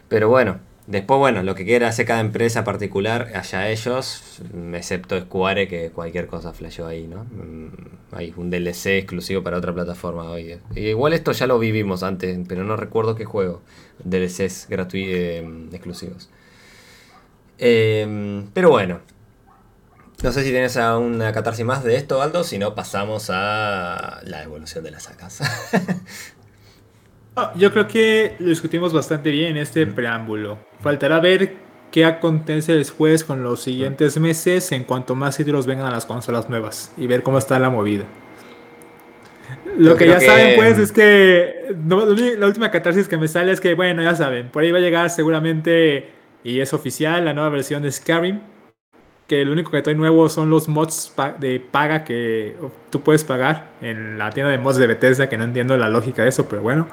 [0.08, 4.40] Pero bueno, Después, bueno, lo que quiera hacer cada empresa particular, allá ellos,
[4.72, 7.24] excepto Square, que cualquier cosa flasheó ahí, ¿no?
[7.24, 7.68] Mm,
[8.12, 10.58] hay un DLC exclusivo para otra plataforma hoy.
[10.74, 13.61] Igual esto ya lo vivimos antes, pero no recuerdo qué juego.
[14.02, 16.30] DLCs gratuitos eh, exclusivos.
[17.58, 19.00] Em, pero bueno.
[20.20, 24.42] No sé si tienes una catarsis más de esto, Aldo, si no pasamos a la
[24.42, 25.40] evolución de las sacas.
[27.37, 30.59] bueno, yo creo que lo discutimos bastante bien en este preámbulo.
[30.81, 31.54] Faltará ver
[31.92, 36.50] qué acontece después con los siguientes meses en cuanto más títulos vengan a las consolas
[36.50, 38.04] nuevas y ver cómo está la movida.
[39.76, 43.74] Lo que ya saben, pues, es que la última catarsis que me sale es que,
[43.74, 46.11] bueno, ya saben, por ahí va a llegar seguramente,
[46.42, 48.40] y es oficial, la nueva versión de Skyrim.
[49.28, 52.56] Que lo único que trae nuevo son los mods de paga que
[52.90, 56.22] tú puedes pagar en la tienda de mods de Bethesda, que no entiendo la lógica
[56.22, 56.88] de eso, pero bueno.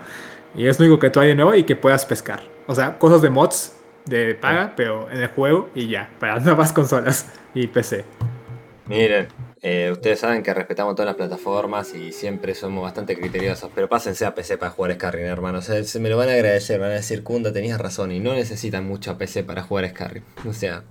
[0.54, 2.44] Y es lo único que trae de nuevo y que puedas pescar.
[2.68, 6.74] O sea, cosas de mods de paga, pero en el juego y ya, para nuevas
[6.74, 8.06] consolas y PC.
[8.88, 9.28] Miren,
[9.62, 14.24] eh, ustedes saben que respetamos todas las plataformas y siempre somos bastante criteriosos, pero pásense
[14.24, 15.60] a PC para jugar Skyrim, hermano.
[15.62, 18.86] se me lo van a agradecer, van a decir, Kunda, tenías razón, y no necesitan
[18.86, 20.24] mucho a PC para jugar Skyrim.
[20.48, 20.84] O sea,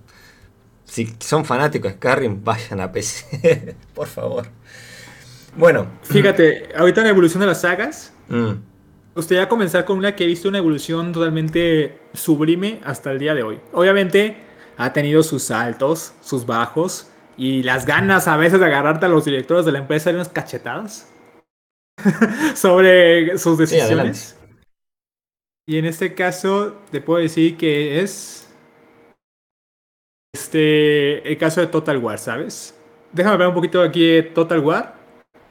[0.84, 4.46] si son fanáticos de Skyrim, vayan a PC, por favor.
[5.56, 5.86] Bueno.
[6.02, 8.52] Fíjate, ahorita la evolución de las sagas, mm.
[9.14, 13.42] gustaría comenzar con una que he visto una evolución totalmente sublime hasta el día de
[13.42, 13.60] hoy.
[13.72, 14.36] Obviamente
[14.76, 19.24] ha tenido sus altos, sus bajos, y las ganas a veces de agarrarte a los
[19.24, 21.08] directores de la empresa de unas cachetadas
[22.54, 24.36] sobre sus decisiones.
[25.66, 28.43] y en este caso te puedo decir que es
[30.34, 32.74] este el caso de Total War, ¿sabes?
[33.12, 34.94] Déjame ver un poquito aquí de Total War,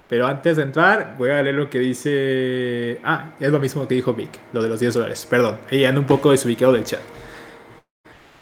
[0.08, 3.00] pero antes de entrar voy a leer lo que dice...
[3.04, 6.02] Ah, es lo mismo que dijo Vic, lo de los 10 dólares, perdón, ahí ando
[6.02, 7.00] un poco desubicado del chat.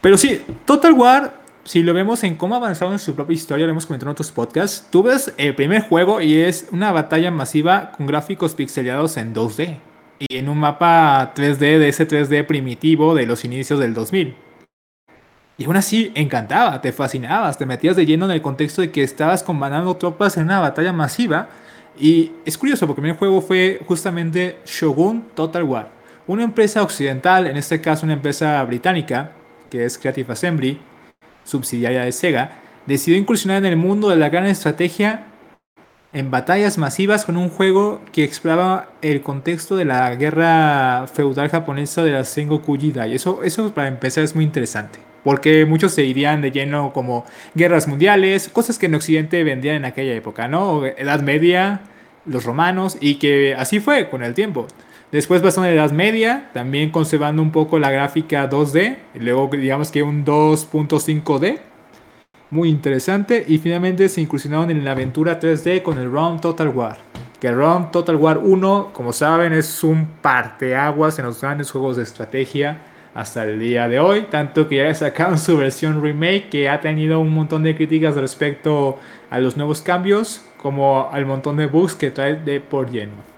[0.01, 3.65] Pero sí, Total War si lo vemos en cómo ha avanzado en su propia historia,
[3.67, 7.30] lo hemos comentado en otros podcasts, tú ves el primer juego y es una batalla
[7.30, 9.77] masiva con gráficos pixelados en 2D
[10.17, 14.36] y en un mapa 3D de ese 3D primitivo de los inicios del 2000.
[15.62, 19.04] Y aún así encantaba, te fascinabas, te metías de lleno en el contexto de que
[19.04, 21.50] estabas comandando tropas en una batalla masiva.
[22.00, 25.89] Y es curioso porque primer juego fue justamente Shogun Total War,
[26.26, 29.34] una empresa occidental, en este caso una empresa británica,
[29.69, 30.80] que es Creative Assembly,
[31.43, 32.54] subsidiaria de Sega,
[32.88, 35.26] decidió incursionar en el mundo de la gran estrategia
[36.12, 42.04] en batallas masivas con un juego que exploraba el contexto de la guerra feudal japonesa
[42.04, 43.13] de la Sengoku Jidai.
[43.13, 47.88] Eso, eso para empezar es muy interesante, porque muchos se irían de lleno como guerras
[47.88, 50.86] mundiales, cosas que en Occidente vendían en aquella época, ¿no?
[50.86, 51.81] Edad Media,
[52.25, 54.67] los romanos, y que así fue con el tiempo.
[55.12, 59.49] Después pasó a la Edad Media, también conservando un poco la gráfica 2D, y luego
[59.51, 61.60] digamos que un 2.5D,
[62.49, 66.97] muy interesante, y finalmente se incursionaron en la aventura 3D con el ROM Total War.
[67.39, 72.03] Que ROM Total War 1, como saben, es un parteaguas en los grandes juegos de
[72.03, 72.77] estrategia
[73.13, 77.19] hasta el día de hoy, tanto que ya sacaron su versión remake que ha tenido
[77.19, 82.12] un montón de críticas respecto a los nuevos cambios, como al montón de bugs que
[82.12, 83.32] trae de por lleno.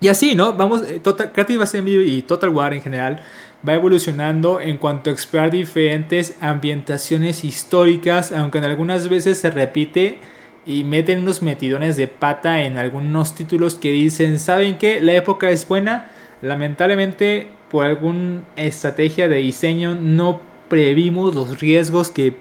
[0.00, 0.52] Y así, ¿no?
[0.52, 3.22] Vamos, eh, Total, Creative Assembly y Total War en general
[3.66, 10.18] va evolucionando en cuanto a explorar diferentes ambientaciones históricas, aunque en algunas veces se repite
[10.66, 15.00] y meten unos metidones de pata en algunos títulos que dicen, ¿saben qué?
[15.00, 16.10] La época es buena,
[16.42, 22.36] lamentablemente por alguna estrategia de diseño no previmos los riesgos que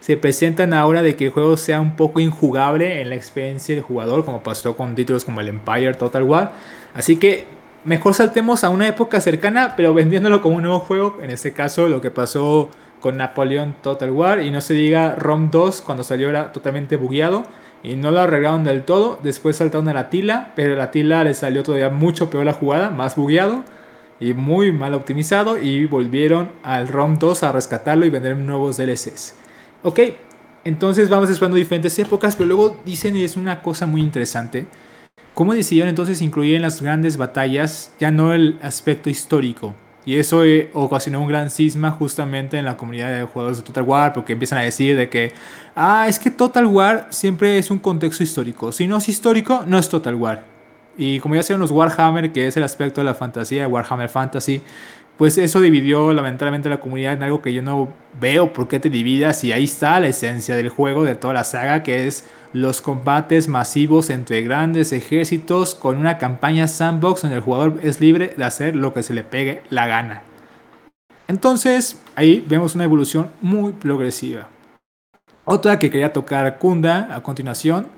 [0.00, 3.82] se presentan ahora de que el juego sea un poco injugable en la experiencia del
[3.82, 6.52] jugador, como pasó con títulos como el Empire Total War.
[6.94, 7.46] Así que
[7.84, 11.18] mejor saltemos a una época cercana, pero vendiéndolo como un nuevo juego.
[11.22, 14.42] En este caso, lo que pasó con Napoleón Total War.
[14.42, 17.44] Y no se diga ROM 2 cuando salió era totalmente bugueado.
[17.82, 19.18] Y no lo arreglaron del todo.
[19.22, 22.90] Después saltaron a la Tila, pero la Tila le salió todavía mucho peor la jugada,
[22.90, 23.64] más bugueado
[24.20, 25.58] y muy mal optimizado.
[25.58, 29.34] Y volvieron al ROM 2 a rescatarlo y vender nuevos DLCs.
[29.82, 30.00] Ok,
[30.64, 34.66] entonces vamos explorando diferentes épocas, pero luego dicen, y es una cosa muy interesante,
[35.32, 39.76] ¿cómo decidieron entonces incluir en las grandes batallas ya no el aspecto histórico?
[40.04, 43.84] Y eso eh, ocasionó un gran cisma justamente en la comunidad de jugadores de Total
[43.84, 45.32] War, porque empiezan a decir de que,
[45.74, 48.72] ah, es que Total War siempre es un contexto histórico.
[48.72, 50.55] Si no es histórico, no es Total War.
[50.96, 54.62] Y como ya saben los Warhammer, que es el aspecto de la fantasía Warhammer Fantasy,
[55.16, 57.88] pues eso dividió lamentablemente la comunidad en algo que yo no
[58.20, 61.44] veo por qué te dividas y ahí está la esencia del juego, de toda la
[61.44, 67.42] saga, que es los combates masivos entre grandes ejércitos con una campaña sandbox donde el
[67.42, 70.22] jugador es libre de hacer lo que se le pegue la gana.
[71.28, 74.48] Entonces, ahí vemos una evolución muy progresiva.
[75.44, 77.88] Otra que quería tocar Kunda a continuación,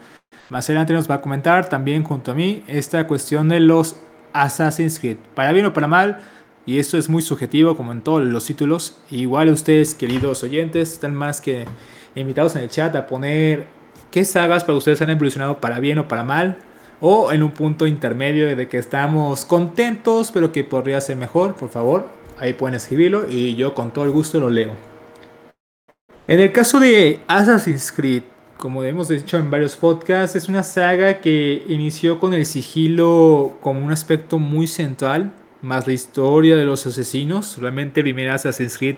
[0.50, 3.96] más adelante nos va a comentar también junto a mí esta cuestión de los
[4.32, 5.18] Assassin's Creed.
[5.34, 6.20] Para bien o para mal,
[6.64, 8.98] y esto es muy subjetivo como en todos los títulos.
[9.10, 11.66] Igual ustedes, queridos oyentes, están más que
[12.14, 13.66] invitados en el chat a poner
[14.10, 16.58] qué sagas para ustedes han evolucionado para bien o para mal.
[17.00, 21.68] o en un punto intermedio de que estamos contentos, pero que podría ser mejor, por
[21.68, 22.08] favor,
[22.38, 24.72] ahí pueden escribirlo y yo con todo el gusto lo leo.
[26.26, 28.24] En el caso de Assassin's Creed,
[28.58, 33.84] como hemos dicho en varios podcasts, es una saga que inició con el sigilo como
[33.84, 37.56] un aspecto muy central, más la historia de los asesinos.
[37.58, 38.96] Realmente el primer Assassin's Creed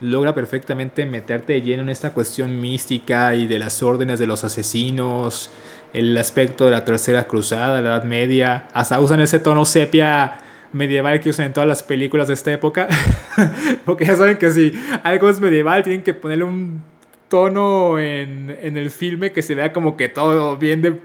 [0.00, 4.44] logra perfectamente meterte de lleno en esta cuestión mística y de las órdenes de los
[4.44, 5.50] asesinos,
[5.92, 10.38] el aspecto de la tercera cruzada, la Edad Media, hasta usan ese tono sepia
[10.72, 12.88] medieval que usan en todas las películas de esta época,
[13.84, 16.93] porque ya saben que si algo es medieval tienen que ponerle un
[17.34, 21.00] tono en, el filme que se vea como que todo bien,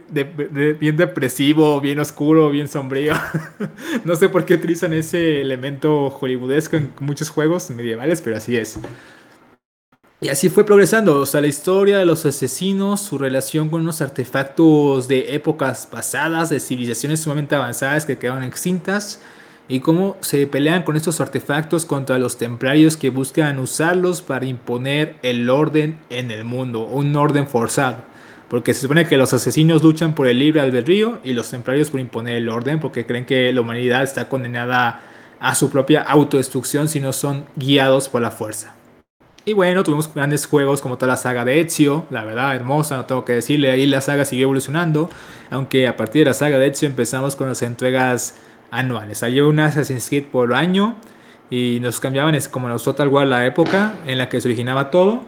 [0.80, 3.16] bien depresivo, bien oscuro, bien sombrío.
[4.06, 8.80] no sé por qué utilizan ese elemento hollywoodesco en muchos juegos medievales, pero así es.
[10.22, 14.00] Y así fue progresando, o sea, la historia de los asesinos, su relación con unos
[14.00, 19.20] artefactos de épocas pasadas, de civilizaciones sumamente avanzadas que quedaron extintas,
[19.70, 25.16] y cómo se pelean con estos artefactos contra los templarios que buscan usarlos para imponer
[25.22, 27.98] el orden en el mundo, un orden forzado.
[28.50, 32.00] Porque se supone que los asesinos luchan por el libre albedrío y los templarios por
[32.00, 35.02] imponer el orden porque creen que la humanidad está condenada
[35.40, 38.74] a su propia autodestrucción si no son guiados por la fuerza.
[39.46, 43.06] Y bueno, tuvimos grandes juegos como toda la saga de Ezio, la verdad hermosa, no
[43.06, 45.10] tengo que decirle, ahí la saga siguió evolucionando,
[45.50, 48.36] aunque a partir de la saga de Ezio empezamos con las entregas
[48.72, 49.24] anuales.
[49.24, 50.96] Había un Assassin's Creed por año
[51.50, 54.92] y nos cambiaban, es como los Total War la época en la que se originaba
[54.92, 55.24] todo.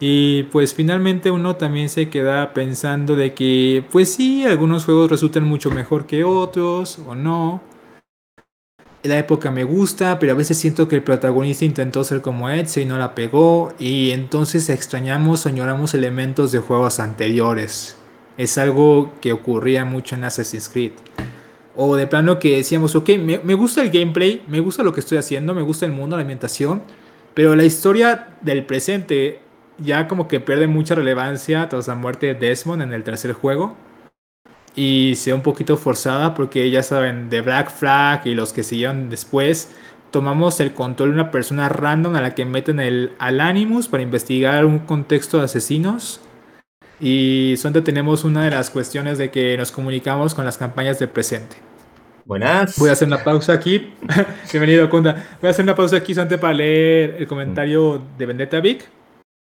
[0.00, 5.44] Y pues finalmente uno también se queda pensando de que, pues sí, algunos juegos resultan
[5.44, 7.62] mucho mejor que otros o no.
[9.02, 12.82] La época me gusta, pero a veces siento que el protagonista intentó ser como Ezio
[12.82, 13.72] y no la pegó.
[13.78, 17.96] Y entonces extrañamos o añoramos elementos de juegos anteriores.
[18.36, 20.92] Es algo que ocurría mucho en Assassin's Creed.
[21.76, 25.18] O de plano que decíamos, ok, me, gusta el gameplay, me gusta lo que estoy
[25.18, 26.82] haciendo, me gusta el mundo, la ambientación,
[27.34, 29.40] pero la historia del presente
[29.78, 33.76] ya como que pierde mucha relevancia tras la muerte de Desmond en el tercer juego.
[34.76, 38.62] Y se ve un poquito forzada porque ya saben, de Black Flag y los que
[38.62, 39.70] siguieron después,
[40.10, 44.02] tomamos el control de una persona random a la que meten el, al Animus para
[44.02, 46.20] investigar un contexto de asesinos
[47.00, 51.08] y solamente tenemos una de las cuestiones de que nos comunicamos con las campañas del
[51.08, 51.56] presente.
[52.24, 52.78] Buenas.
[52.78, 53.92] Voy a hacer una pausa aquí.
[54.52, 55.12] Bienvenido, Kunda.
[55.40, 58.88] Voy a hacer una pausa aquí solamente para leer el comentario de Vendetta Vic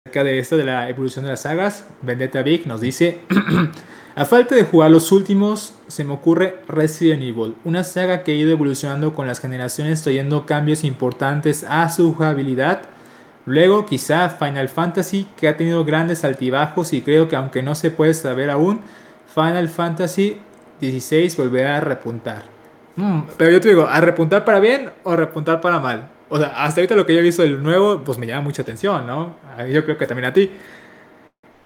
[0.06, 1.88] acerca de esto de la evolución de las sagas.
[2.02, 3.22] Vendetta Vic nos dice:
[4.16, 8.36] A falta de jugar los últimos, se me ocurre Resident Evil, una saga que ha
[8.36, 12.93] ido evolucionando con las generaciones, trayendo cambios importantes a su jugabilidad
[13.46, 17.92] Luego quizá Final Fantasy, que ha tenido grandes altibajos y creo que aunque no se
[17.92, 18.82] puede saber aún,
[19.34, 20.40] Final Fantasy
[20.80, 22.44] XVI volverá a repuntar.
[22.96, 26.10] Mm, pero yo te digo, ¿a repuntar para bien o repuntar para mal?
[26.30, 28.62] O sea, hasta ahorita lo que yo he visto del nuevo, pues me llama mucha
[28.62, 29.36] atención, ¿no?
[29.70, 30.52] Yo creo que también a ti.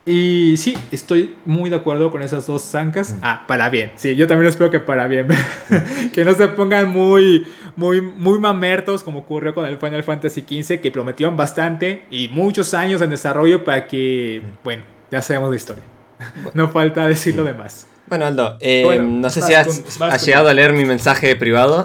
[0.08, 3.14] Y sí, estoy muy de acuerdo con esas dos zancas.
[3.14, 3.20] Mm.
[3.22, 3.92] Ah, para bien.
[3.98, 5.28] Sí, yo también espero que para bien.
[6.14, 10.80] que no se pongan muy, muy, muy mamertos como ocurrió con el Final Fantasy XV,
[10.80, 14.64] que prometieron bastante y muchos años en desarrollo para que, mm.
[14.64, 15.84] bueno, ya sabemos la historia.
[16.54, 17.86] no falta decir lo demás.
[18.08, 21.84] Bueno, Aldo, eh, no sé si has, llegado a leer mi mensaje privado.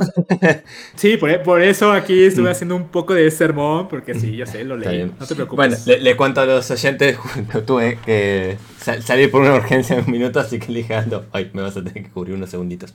[0.94, 2.52] sí, por, eso aquí estuve mm.
[2.52, 5.10] haciendo un poco de sermón, porque sí, ya sé, lo leí.
[5.18, 5.84] No te preocupes.
[5.84, 7.18] Bueno, le, cuento a los oyentes,
[7.66, 11.50] tuve que salir por una urgencia en un minuto, así que le dije, Aldo, ay,
[11.54, 12.94] me vas a tener que cubrir unos segunditos.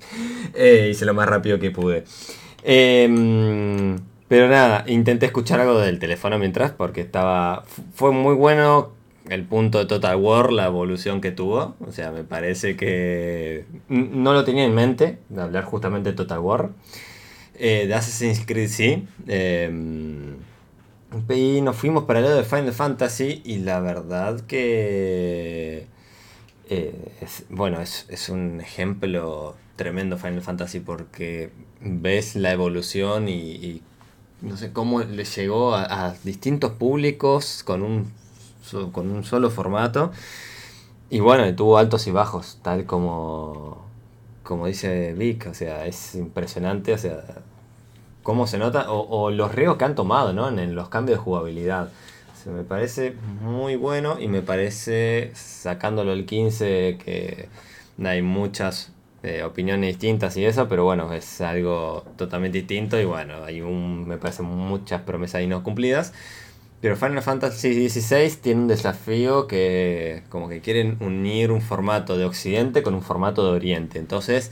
[0.54, 2.06] Eh, hice lo más rápido que pude.
[2.64, 3.98] Em,
[4.30, 7.64] pero nada, intenté escuchar algo del teléfono mientras, porque estaba.
[7.94, 8.97] Fue muy bueno
[9.30, 11.76] el punto de Total War, la evolución que tuvo.
[11.86, 16.40] O sea, me parece que no lo tenía en mente, de hablar justamente de Total
[16.40, 16.72] War.
[17.56, 19.08] Eh, de Assassin's Creed sí.
[19.28, 20.36] Em,
[21.30, 25.88] y nos fuimos para el lado de Final Fantasy y la verdad que...
[26.70, 26.94] Eh,
[27.50, 33.82] bueno, es, un ejemplo tremendo Final Fantasy porque ves la evolución y,
[34.42, 38.12] no sé cómo le llegó a distintos públicos con un
[38.92, 40.12] con un solo formato.
[41.10, 43.86] Y bueno, tuvo altos y bajos, tal como,
[44.44, 47.24] como dice Vic, o sea, es impresionante, o sea,
[48.24, 50.50] cómo se nota, o, los riesgos que han tomado, ¿no?
[50.50, 51.90] En, los cambios de jugabilidad.
[52.36, 57.48] se me parece muy bueno y me parece, sacándolo el 15, que
[58.04, 58.92] hay muchas
[59.24, 64.08] eh, opiniones distintas y eso, pero bueno, es algo totalmente distinto y bueno, hay un,
[64.08, 66.14] me parece muchas promesas ahí no cumplidas.
[66.82, 72.26] Pero Final Fantasy XVI tiene un desafío que como que quieren unir un formato de
[72.26, 73.98] Occidente con un formato de Oriente.
[73.98, 74.52] Entonces,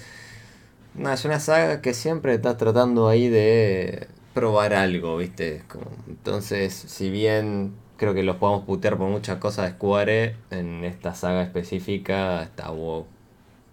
[0.97, 5.63] es una saga que siempre está tratando ahí de probar algo, ¿viste?
[6.07, 11.13] entonces, si bien creo que los podemos putear por muchas cosas de Square, en esta
[11.15, 13.05] saga específica está WoW.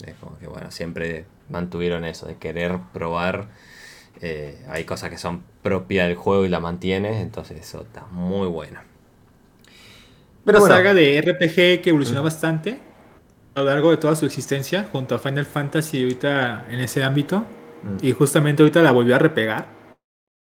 [0.07, 3.49] Es como que, bueno, siempre mantuvieron eso, de querer probar.
[4.23, 8.47] Eh, hay cosas que son propias del juego y la mantienes, entonces eso está muy
[8.47, 8.81] bueno.
[10.45, 12.79] Pero saga de RPG que evolucionó bastante
[13.55, 17.45] a lo largo de toda su existencia, junto a Final Fantasy ahorita en ese ámbito.
[17.83, 17.97] Mm.
[18.01, 19.67] Y justamente ahorita la volvió a repegar.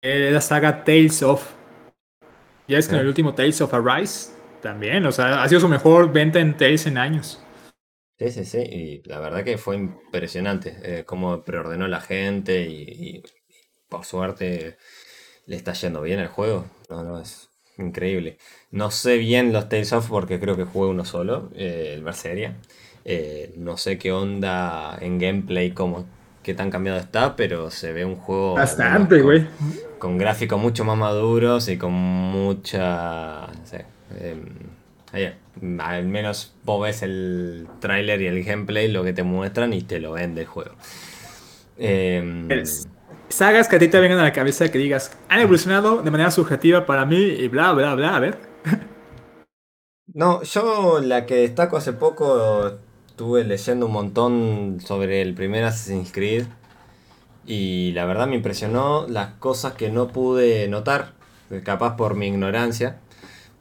[0.01, 1.53] Es la saga Tales of.
[2.67, 5.69] Ya es que en el último Tales of Arise también, o sea, ha sido su
[5.69, 7.43] mejor venta en Tales en años.
[8.19, 13.23] Sí, sí, sí, y la verdad que fue impresionante eh, cómo preordenó la gente y,
[13.89, 14.77] por suerte
[15.45, 16.65] le está yendo bien el juego.
[16.89, 18.37] No, no, es increíble.
[18.71, 22.55] No sé bien los Tales of porque creo que jugué uno solo, eh, el Berseria.
[23.05, 26.05] Eh, no sé qué onda en gameplay, cómo,
[26.43, 28.55] qué tan cambiado está, pero se ve un juego...
[28.55, 29.47] Bastante, güey.
[29.97, 33.47] Con, gráficos mucho más maduros y con mucha...
[33.47, 33.85] No sé,
[34.19, 39.81] em, al menos vos ves el tráiler y el gameplay, lo que te muestran y
[39.81, 40.75] te lo vende el juego.
[41.77, 42.47] Em,
[43.29, 46.31] sagas que a ti te vengan a la cabeza que digas, han evolucionado de manera
[46.31, 48.37] subjetiva para mí y bla, bla, bla, a ver.
[50.13, 56.11] no, yo la que destaco hace poco, estuve leyendo un montón sobre el primer Assassin's
[56.11, 56.45] Creed
[57.45, 61.13] y la verdad me impresionó las cosas que no pude notar,
[61.63, 62.99] capaz por mi ignorancia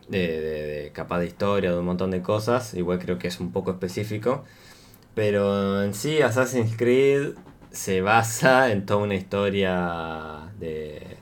[0.09, 2.75] de, de, capaz de historia, de un montón de cosas.
[2.75, 4.45] Igual creo que es un poco específico.
[5.15, 7.35] Pero en sí Assassin's Creed
[7.71, 11.19] se basa en toda una historia de,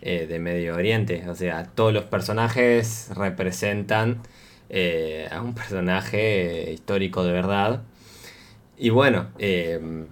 [0.00, 1.28] eh, de Medio Oriente.
[1.28, 4.20] O sea, todos los personajes representan
[4.74, 7.82] eh, a un personaje histórico de verdad.
[8.78, 10.06] Y bueno, eh,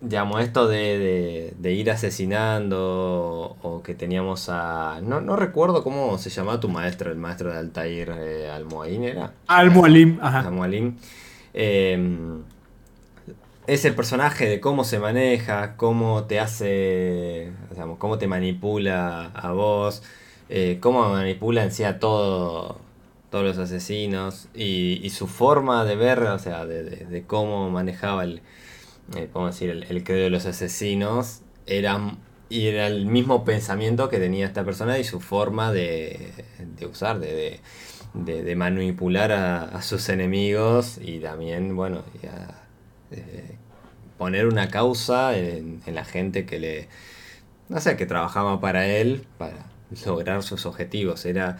[0.00, 5.00] digamos, esto de, ir asesinando o que teníamos a...
[5.02, 9.32] No, recuerdo cómo se llamaba tu maestro, el maestro de Altair eh, Almoaín, ¿era?
[9.46, 10.40] Almoalim, ajá.
[10.40, 10.96] Almoalim.
[13.70, 19.52] Es el personaje de cómo se maneja, cómo te hace, digamos, cómo te manipula a
[19.52, 20.02] vos,
[20.48, 22.80] eh, cómo manipula en sí a todo,
[23.30, 28.42] todos los asesinos y, su forma de ver, o sea, de cómo manejaba el
[29.16, 32.16] eh, decir, el, credo de los asesinos era,
[32.48, 36.32] y era el mismo pensamiento que tenía esta persona y su forma de,
[36.90, 37.60] usar, de,
[38.56, 42.02] manipular a, sus enemigos y también, bueno,
[43.12, 43.56] eh,
[44.18, 46.88] poner una causa en, la gente que le,
[47.68, 49.66] no sé, que trabajaba para él, para
[50.06, 51.24] lograr sus objetivos.
[51.26, 51.58] Era,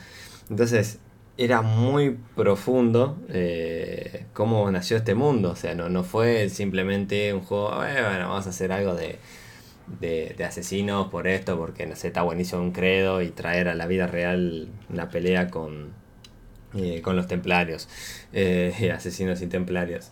[0.48, 0.98] entonces,
[1.38, 5.52] era muy profundo eh, cómo nació este mundo.
[5.52, 9.18] O sea, no, no fue simplemente un juego, bueno, vamos a hacer algo de,
[9.98, 13.86] de, asesinos por esto, porque no sé, está buenísimo un credo y traer a la
[13.86, 15.90] vida real una pelea con,
[16.74, 17.88] eh, con los templarios,
[18.32, 20.10] eh, asesinos y templarios.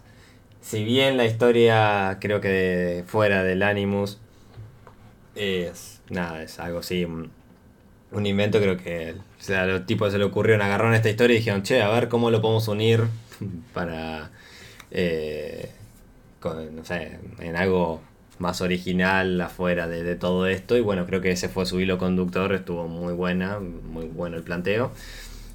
[0.68, 4.18] Si bien la historia creo que fuera del Animus
[5.34, 10.18] es nada, es algo así, un invento, creo que o sea, a los tipos se
[10.18, 13.04] le ocurrieron, agarraron esta historia y dijeron, che, a ver cómo lo podemos unir
[13.72, 14.30] para,
[14.90, 15.70] eh,
[16.44, 18.02] no sé, en algo
[18.38, 20.76] más original afuera de, todo esto.
[20.76, 24.42] Y bueno, creo que ese fue su hilo conductor, estuvo muy buena, muy bueno el
[24.42, 24.92] planteo.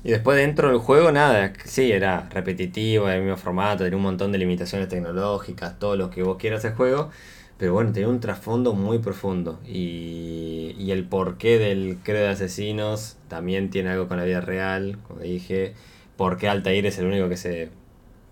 [0.03, 4.03] Y después dentro del juego, nada, sí, era repetitivo, era el mismo formato, tenía un
[4.03, 7.09] montón de limitaciones tecnológicas, todo lo que vos quieras el juego.
[7.57, 9.59] Pero bueno, tenía un trasfondo muy profundo.
[9.65, 14.97] Y, y el porqué del credo de asesinos también tiene algo con la vida real.
[15.07, 15.73] Como dije,
[16.17, 17.69] por qué Altair es el único que se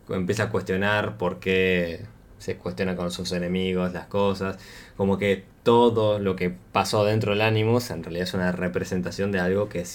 [0.10, 2.02] empieza a cuestionar, por qué
[2.40, 4.58] se cuestiona con sus enemigos, las cosas.
[4.98, 9.40] Como que todo lo que pasó dentro del Animus en realidad es una representación de
[9.40, 9.90] algo que es,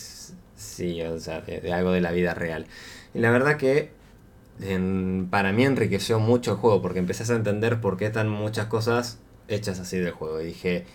[0.57, 2.67] sí, o sea, de, algo de la vida real.
[3.15, 3.91] Y la verdad que
[5.31, 9.19] para mí enriqueció mucho el juego porque empecé a entender por qué están muchas cosas
[9.49, 10.41] hechas así del juego.
[10.41, 10.87] Y dije,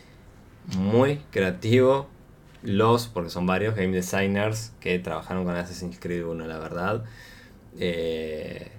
[0.78, 2.08] muy creativo
[2.64, 7.04] los, porque son varios game designers que trabajaron con Assassin's Creed 1, la verdad.
[7.80, 8.72] Eh,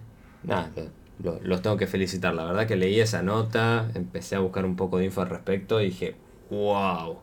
[0.42, 0.70] nada,
[1.18, 2.34] los tengo que felicitar.
[2.34, 5.80] La verdad que leí esa nota, empecé a buscar un poco de info al respecto
[5.80, 6.16] y dije,
[6.50, 7.18] wow.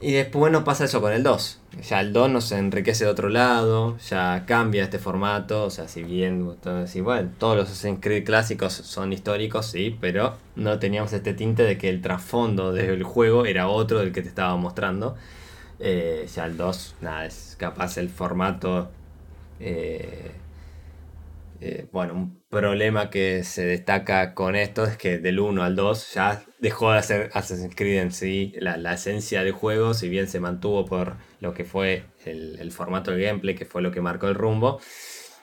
[0.00, 1.60] Y después no pasa eso con el 2.
[1.88, 5.64] Ya el 2 nos enriquece de otro lado, ya cambia este formato.
[5.64, 6.44] O sea, si bien
[7.02, 11.78] bueno, todos los Assassin's Creed clásicos son históricos, sí, pero no teníamos este tinte de
[11.78, 15.16] que el trasfondo del juego era otro del que te estaba mostrando.
[15.78, 18.90] Eh, ya el 2, nada, es capaz el formato.
[19.60, 20.32] Eh,
[21.60, 26.14] eh, bueno, un problema que se destaca con esto es que del 1 al 2
[26.14, 30.40] ya dejó de hacer Assassin's Creed en sí la, esencia del juego, si bien se
[30.40, 34.34] mantuvo por lo que fue el, formato de gameplay, que fue lo que marcó el
[34.34, 34.80] rumbo.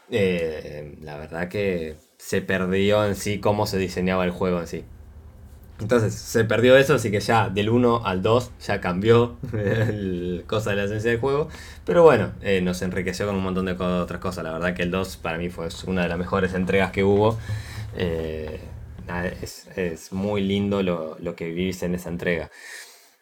[0.09, 4.83] la verdad que se perdió en sí cómo se diseñaba el juego en sí.
[5.79, 10.71] Entonces se perdió eso, así que ya del 1 al 2 ya cambió el cosa
[10.71, 11.47] de la esencia del juego.
[11.85, 14.43] Pero bueno, eh, nos enriqueció con un montón de otras cosas.
[14.43, 17.37] La verdad que el 2 para mí fue una de las mejores entregas que hubo.
[17.95, 18.59] Eh,
[19.41, 22.49] es, muy lindo lo, que vivís en esa entrega.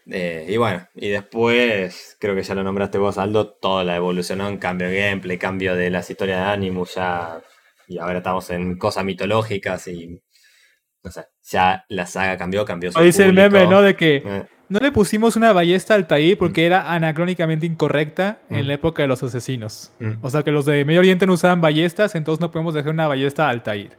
[0.07, 4.47] Eh, y bueno, y después, creo que ya lo nombraste vos, Aldo, toda la evolucionó
[4.47, 7.41] en cambio de gameplay, cambio de las historias de Animus, ya.
[7.87, 10.21] Y ahora estamos en cosas mitológicas y
[11.03, 13.81] no sé, ya la saga cambió, cambió su Dice el meme, ¿no?
[13.81, 14.45] De que eh.
[14.69, 16.65] no le pusimos una ballesta al Taí porque mm.
[16.65, 18.67] era anacrónicamente incorrecta en mm.
[18.67, 19.91] la época de los asesinos.
[19.99, 20.13] Mm.
[20.21, 23.07] O sea que los de Medio Oriente no usaban ballestas, entonces no podemos dejar una
[23.07, 23.97] ballesta al Tair.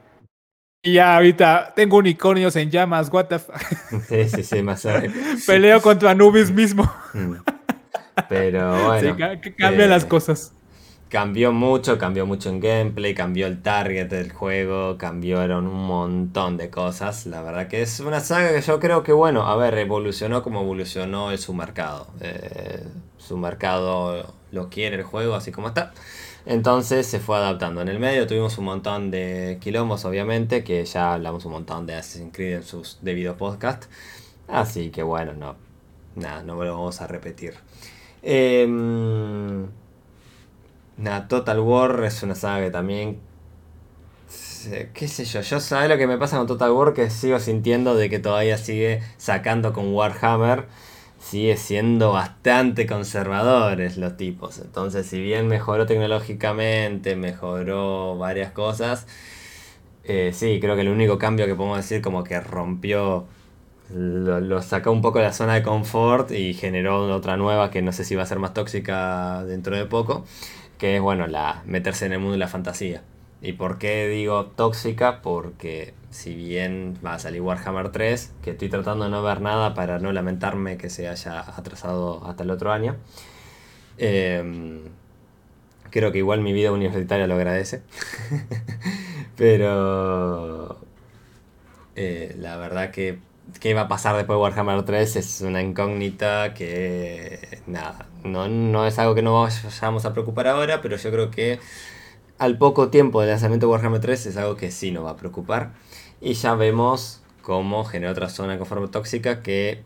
[0.84, 3.56] Y ya ahorita tengo unicornios en llamas, what the fuck.
[4.08, 4.84] Sí, sí, sí, más
[5.46, 6.92] Peleo contra Anubis mismo.
[8.28, 9.16] Pero bueno.
[9.16, 10.52] Sí, cambian las eh, cosas
[11.12, 16.70] cambió mucho, cambió mucho en gameplay, cambió el target del juego, cambiaron un montón de
[16.70, 17.26] cosas.
[17.26, 20.62] La verdad que es una saga que yo creo que, bueno, a ver, evolucionó como
[20.62, 22.06] evolucionó su mercado.
[22.20, 22.82] Eh,
[23.18, 25.92] su mercado lo quiere el juego así como está.
[26.46, 27.82] Entonces se fue adaptando.
[27.82, 31.94] En el medio tuvimos un montón de quilombos, obviamente, que ya hablamos un montón de
[31.94, 33.88] Assassin's Creed en sus debidos podcasts.
[34.48, 35.56] Así que bueno, no,
[36.16, 37.54] nada, no lo vamos a repetir.
[38.22, 38.66] Eh,
[40.96, 43.18] Nada, Total War es una saga que también.
[44.94, 47.94] qué sé yo, yo sabe lo que me pasa con Total War que sigo sintiendo
[47.94, 50.66] de que todavía sigue sacando con Warhammer.
[51.32, 54.58] Sigue siendo bastante conservadores los tipos.
[54.58, 59.06] Entonces, si bien mejoró tecnológicamente, mejoró varias cosas.
[60.04, 63.24] Eh, sí, creo que el único cambio que podemos decir como que rompió
[63.94, 67.80] lo, lo, sacó un poco de la zona de confort y generó otra nueva que
[67.80, 70.24] no sé si va a ser más tóxica dentro de poco
[70.76, 73.02] que es bueno, la, meterse en el mundo de la fantasía.
[73.42, 75.20] ¿Y por qué digo tóxica?
[75.20, 79.74] Porque si bien va a salir Warhammer 3, que estoy tratando de no ver nada
[79.74, 82.96] para no lamentarme que se haya atrasado hasta el otro año,
[83.98, 84.82] em,
[85.90, 87.82] creo que igual mi vida universitaria lo agradece.
[89.36, 90.78] Pero
[91.96, 93.18] eh, la verdad que
[93.60, 98.98] qué va a pasar después de Warhammer 3 es una incógnita que nada, no, es
[98.98, 101.58] algo que no vayamos a preocupar ahora, pero yo creo que
[102.42, 105.16] al poco tiempo del lanzamiento de Warhammer 3 es algo que sí nos va a
[105.16, 105.74] preocupar.
[106.20, 109.82] Y ya vemos cómo genera otra zona de forma tóxica que,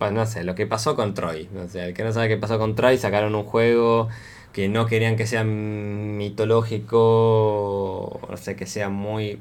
[0.00, 1.50] no sé, lo que pasó con Troy.
[1.62, 4.08] O sea, el que no sabe qué pasó con Troy, sacaron un juego
[4.54, 6.98] que no querían que sea mitológico,
[8.30, 9.38] no sé, que sea muy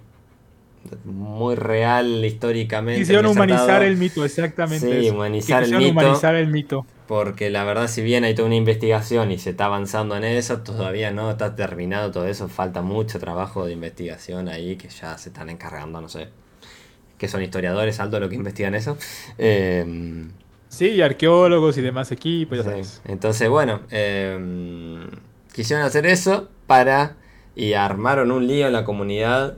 [1.05, 2.99] muy real históricamente.
[2.99, 5.01] Quisieron humanizar el mito, exactamente.
[5.01, 5.91] Sí, humanizar el mito.
[5.91, 6.85] humanizar el mito.
[7.07, 10.59] Porque la verdad, si bien hay toda una investigación y se está avanzando en eso,
[10.61, 12.47] todavía no está terminado todo eso.
[12.47, 16.29] Falta mucho trabajo de investigación ahí que ya se están encargando, no sé.
[17.17, 18.97] Que son historiadores, alto lo que investigan eso.
[19.37, 20.31] Em,
[20.67, 22.65] sí, arqueólogos y demás equipos,
[23.05, 25.07] Entonces, bueno, em,
[25.53, 27.17] quisieron hacer eso para.
[27.55, 29.55] Y armaron un lío en la comunidad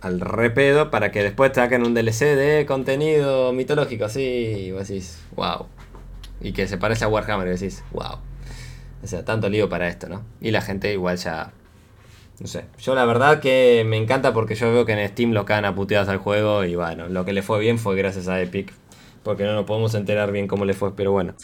[0.00, 4.88] al repedo para que después te saquen un DLC de contenido mitológico así y vos
[4.88, 5.66] decís, wow.
[6.44, 8.18] Y que se parece a Warhammer y decís, wow.
[9.02, 10.22] O sea, tanto lío para esto, ¿no?
[10.40, 11.52] Y la gente igual ya...
[12.38, 12.66] No sé.
[12.78, 16.10] Yo la verdad que me encanta porque yo veo que en Steam lo cagan a
[16.10, 18.72] al juego y bueno, lo que le fue bien fue gracias a Epic.
[19.24, 21.34] Porque no nos podemos enterar bien cómo le fue, pero bueno.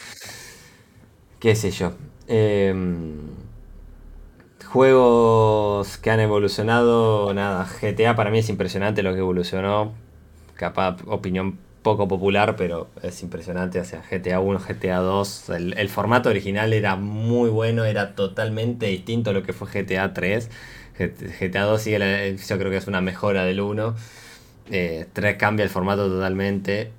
[1.41, 1.93] Qué sé yo.
[2.29, 2.75] Eh,
[4.73, 9.95] Juegos que han evolucionado, nada, GTA para mí es impresionante lo que evolucionó.
[10.55, 13.81] Capaz, opinión poco popular, pero es impresionante.
[13.81, 19.31] O sea, GTA 1, GTA 2, el, formato original era muy bueno, era totalmente distinto
[19.31, 20.51] a lo que fue GTA 3.
[21.41, 23.95] GTA 2 sigue, yo creo que es una mejora del 1.
[24.69, 26.93] 3 eh, cambia el formato totalmente.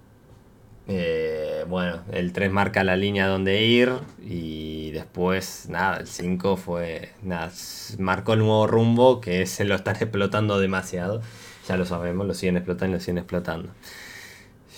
[0.88, 7.12] Eh, bueno, el 3 marca la línea donde ir y después, nada, el 5 fue,
[7.22, 7.52] nada,
[8.00, 11.22] marcó el nuevo rumbo que se lo están explotando demasiado.
[11.68, 13.70] Ya lo sabemos, lo siguen explotando y lo siguen explotando.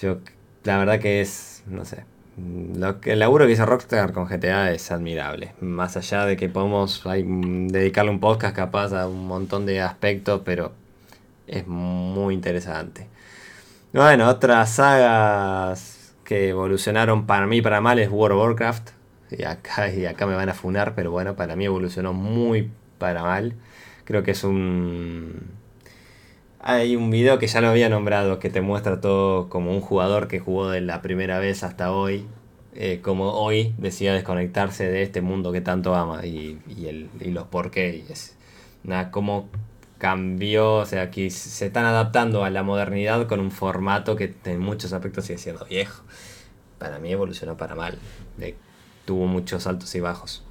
[0.04, 0.18] Yo,
[0.66, 2.04] la verdad que es, no sé,
[2.38, 5.54] lo que, el laburo que hizo Rockstar con GTA es admirable.
[5.62, 10.74] Más allá de que podemos dedicarle un podcast capaz a un montón de aspectos, pero
[11.48, 13.08] es muy interesante.
[13.94, 18.90] Bueno, otras sagas que evolucionaron para mí para mal es World of Warcraft.
[19.32, 23.24] Y acá, y acá me van a funar, pero bueno, para mí evolucionó muy para
[23.24, 23.56] mal.
[24.04, 25.63] Creo que es un...
[26.66, 30.30] Hay un video que ya lo había nombrado que te muestra todo como un jugador
[30.30, 32.26] que jugó de la primera vez hasta hoy.
[32.76, 37.32] eh, como hoy decía desconectarse de este mundo que tanto ama y, y el, y
[37.32, 38.04] los por qué.
[38.08, 38.38] Y es,
[38.84, 39.50] nada, cómo
[39.98, 44.60] cambió, o sea, aquí se están adaptando a la modernidad con un formato que en
[44.60, 46.04] muchos aspectos sigue siendo viejo.
[46.80, 47.98] Para mí evolucionó para mal.
[49.06, 50.44] Tuvo muchos altos y bajos.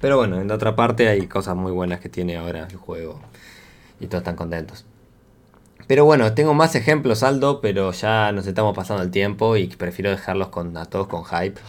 [0.00, 3.20] Pero bueno, en la otra parte hay cosas muy buenas que tiene ahora el juego.
[4.00, 4.84] Y todos están contentos.
[5.86, 10.10] Pero bueno, tengo más ejemplos, Aldo, pero ya nos estamos pasando el tiempo y prefiero
[10.10, 11.60] dejarlos con, a todos con hype.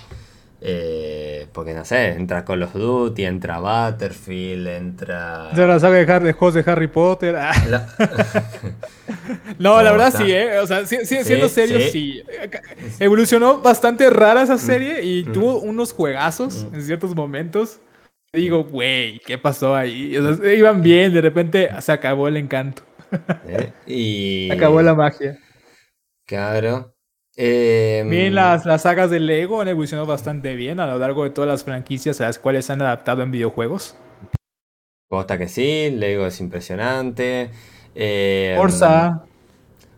[0.66, 5.50] Eh, porque no sé, entra Call of Duty, entra Battlefield, entra.
[5.54, 7.36] De la saga de, Harry, de juegos de Harry Potter.
[7.36, 7.52] ah.
[7.70, 7.88] La-
[9.60, 10.60] No, la verdad está- sí, ¿eh?
[10.60, 12.24] O sea, sí- sí- Sí, siendo serio, sí.
[13.00, 17.80] Evolucionó bastante rara esa serie y tuvo unos juegazos en ciertos momentos.
[18.32, 20.16] Y digo, güey, ¿qué pasó ahí?
[20.18, 22.84] O sea, iban bien, de repente se acabó el encanto.
[23.48, 23.74] ¿Eh?
[23.86, 24.52] Y.
[24.52, 25.40] Acabó la magia.
[26.26, 26.94] Claro.
[27.36, 31.32] Eh, Bien, las, las sagas de Lego han evolucionado bastante bien a lo largo de
[31.32, 33.96] todas las franquicias a las cuales se han adaptado en videojuegos.
[35.10, 37.50] Posta que sí, Lego es impresionante.
[37.96, 39.26] Eh, Forza,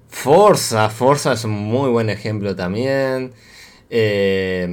[0.07, 3.33] Forza, Forza es un muy buen ejemplo también.
[3.89, 4.63] Eh,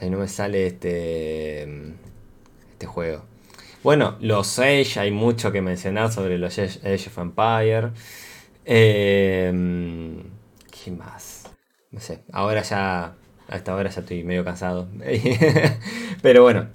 [0.00, 1.62] ahí no me sale este,
[2.70, 3.24] este juego.
[3.86, 7.90] Bueno, los Age, hay mucho que mencionar sobre los Age, Age of Empire.
[8.64, 9.52] Eh,
[10.72, 11.48] ¿Qué más?
[11.92, 13.14] No sé, ahora ya,
[13.46, 14.88] a esta hora ya estoy medio cansado.
[16.20, 16.66] Pero bueno,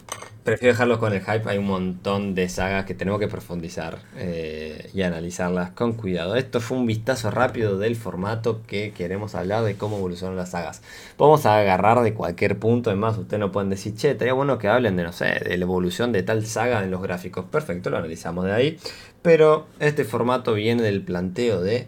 [0.44, 1.44] prefiero dejarlos con el hype.
[1.50, 6.36] Hay un montón de sagas que tenemos que profundizar eh, y analizarlas con cuidado.
[6.36, 10.82] Esto fue un vistazo rápido del formato que queremos hablar de cómo evolucionan las sagas.
[11.18, 12.90] Vamos a agarrar de cualquier punto.
[12.90, 15.64] Además, ustedes no pueden decir, che, estaría bueno que hablen de, no sé, de la
[15.66, 17.46] evolución de tal saga en los gráficos.
[17.46, 18.78] Perfecto, lo analizamos de ahí.
[19.22, 21.88] Pero este formato viene del planteo de.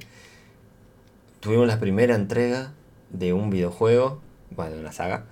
[1.39, 2.73] Tuvimos la primera entrega
[3.09, 5.25] de un videojuego, bueno, de una saga.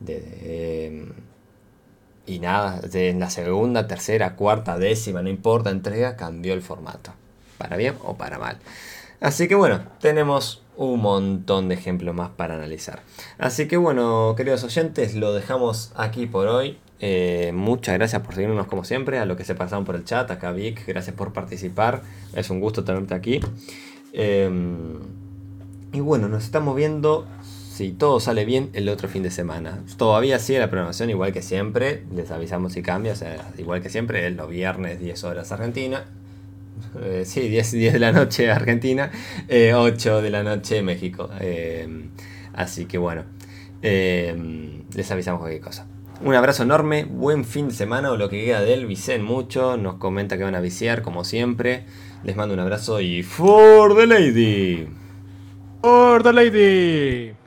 [0.00, 1.12] De, de-
[2.26, 7.12] y nada, en la segunda, tercera, cuarta, décima, no importa, entrega, cambió el formato.
[7.58, 8.58] Para bien o para mal.
[9.20, 13.02] Así que bueno, tenemos un montón de ejemplos más para analizar.
[13.38, 16.78] Así que bueno, queridos oyentes, lo dejamos aquí por hoy.
[17.00, 20.30] Eh, muchas gracias por seguirnos como siempre, a los que se pasaron por el chat,
[20.30, 22.02] acá Vic, gracias por participar.
[22.34, 23.40] Es un gusto tenerte aquí.
[24.12, 24.48] Eh,
[25.92, 27.26] y bueno, nos estamos viendo,
[27.80, 29.82] si todo sale bien, el otro fin de semana.
[29.96, 33.88] Todavía sigue la programación igual que siempre, les avisamos si cambia, o sea, igual que
[33.88, 36.04] siempre, los viernes 10 horas Argentina.
[37.00, 39.10] Eh, sí, 10, 10 de la noche Argentina,
[39.48, 41.30] eh, 8 de la noche México.
[41.40, 41.88] Eh,
[42.52, 43.24] así que bueno,
[43.80, 45.86] eh, les avisamos cualquier cosa.
[46.22, 49.78] Un abrazo enorme, buen fin de semana o lo que queda de él, vicen mucho,
[49.78, 51.86] nos comenta que van a viciar como siempre.
[52.24, 54.86] Les mando un abrazo y for the lady.
[55.80, 57.39] For the Lady.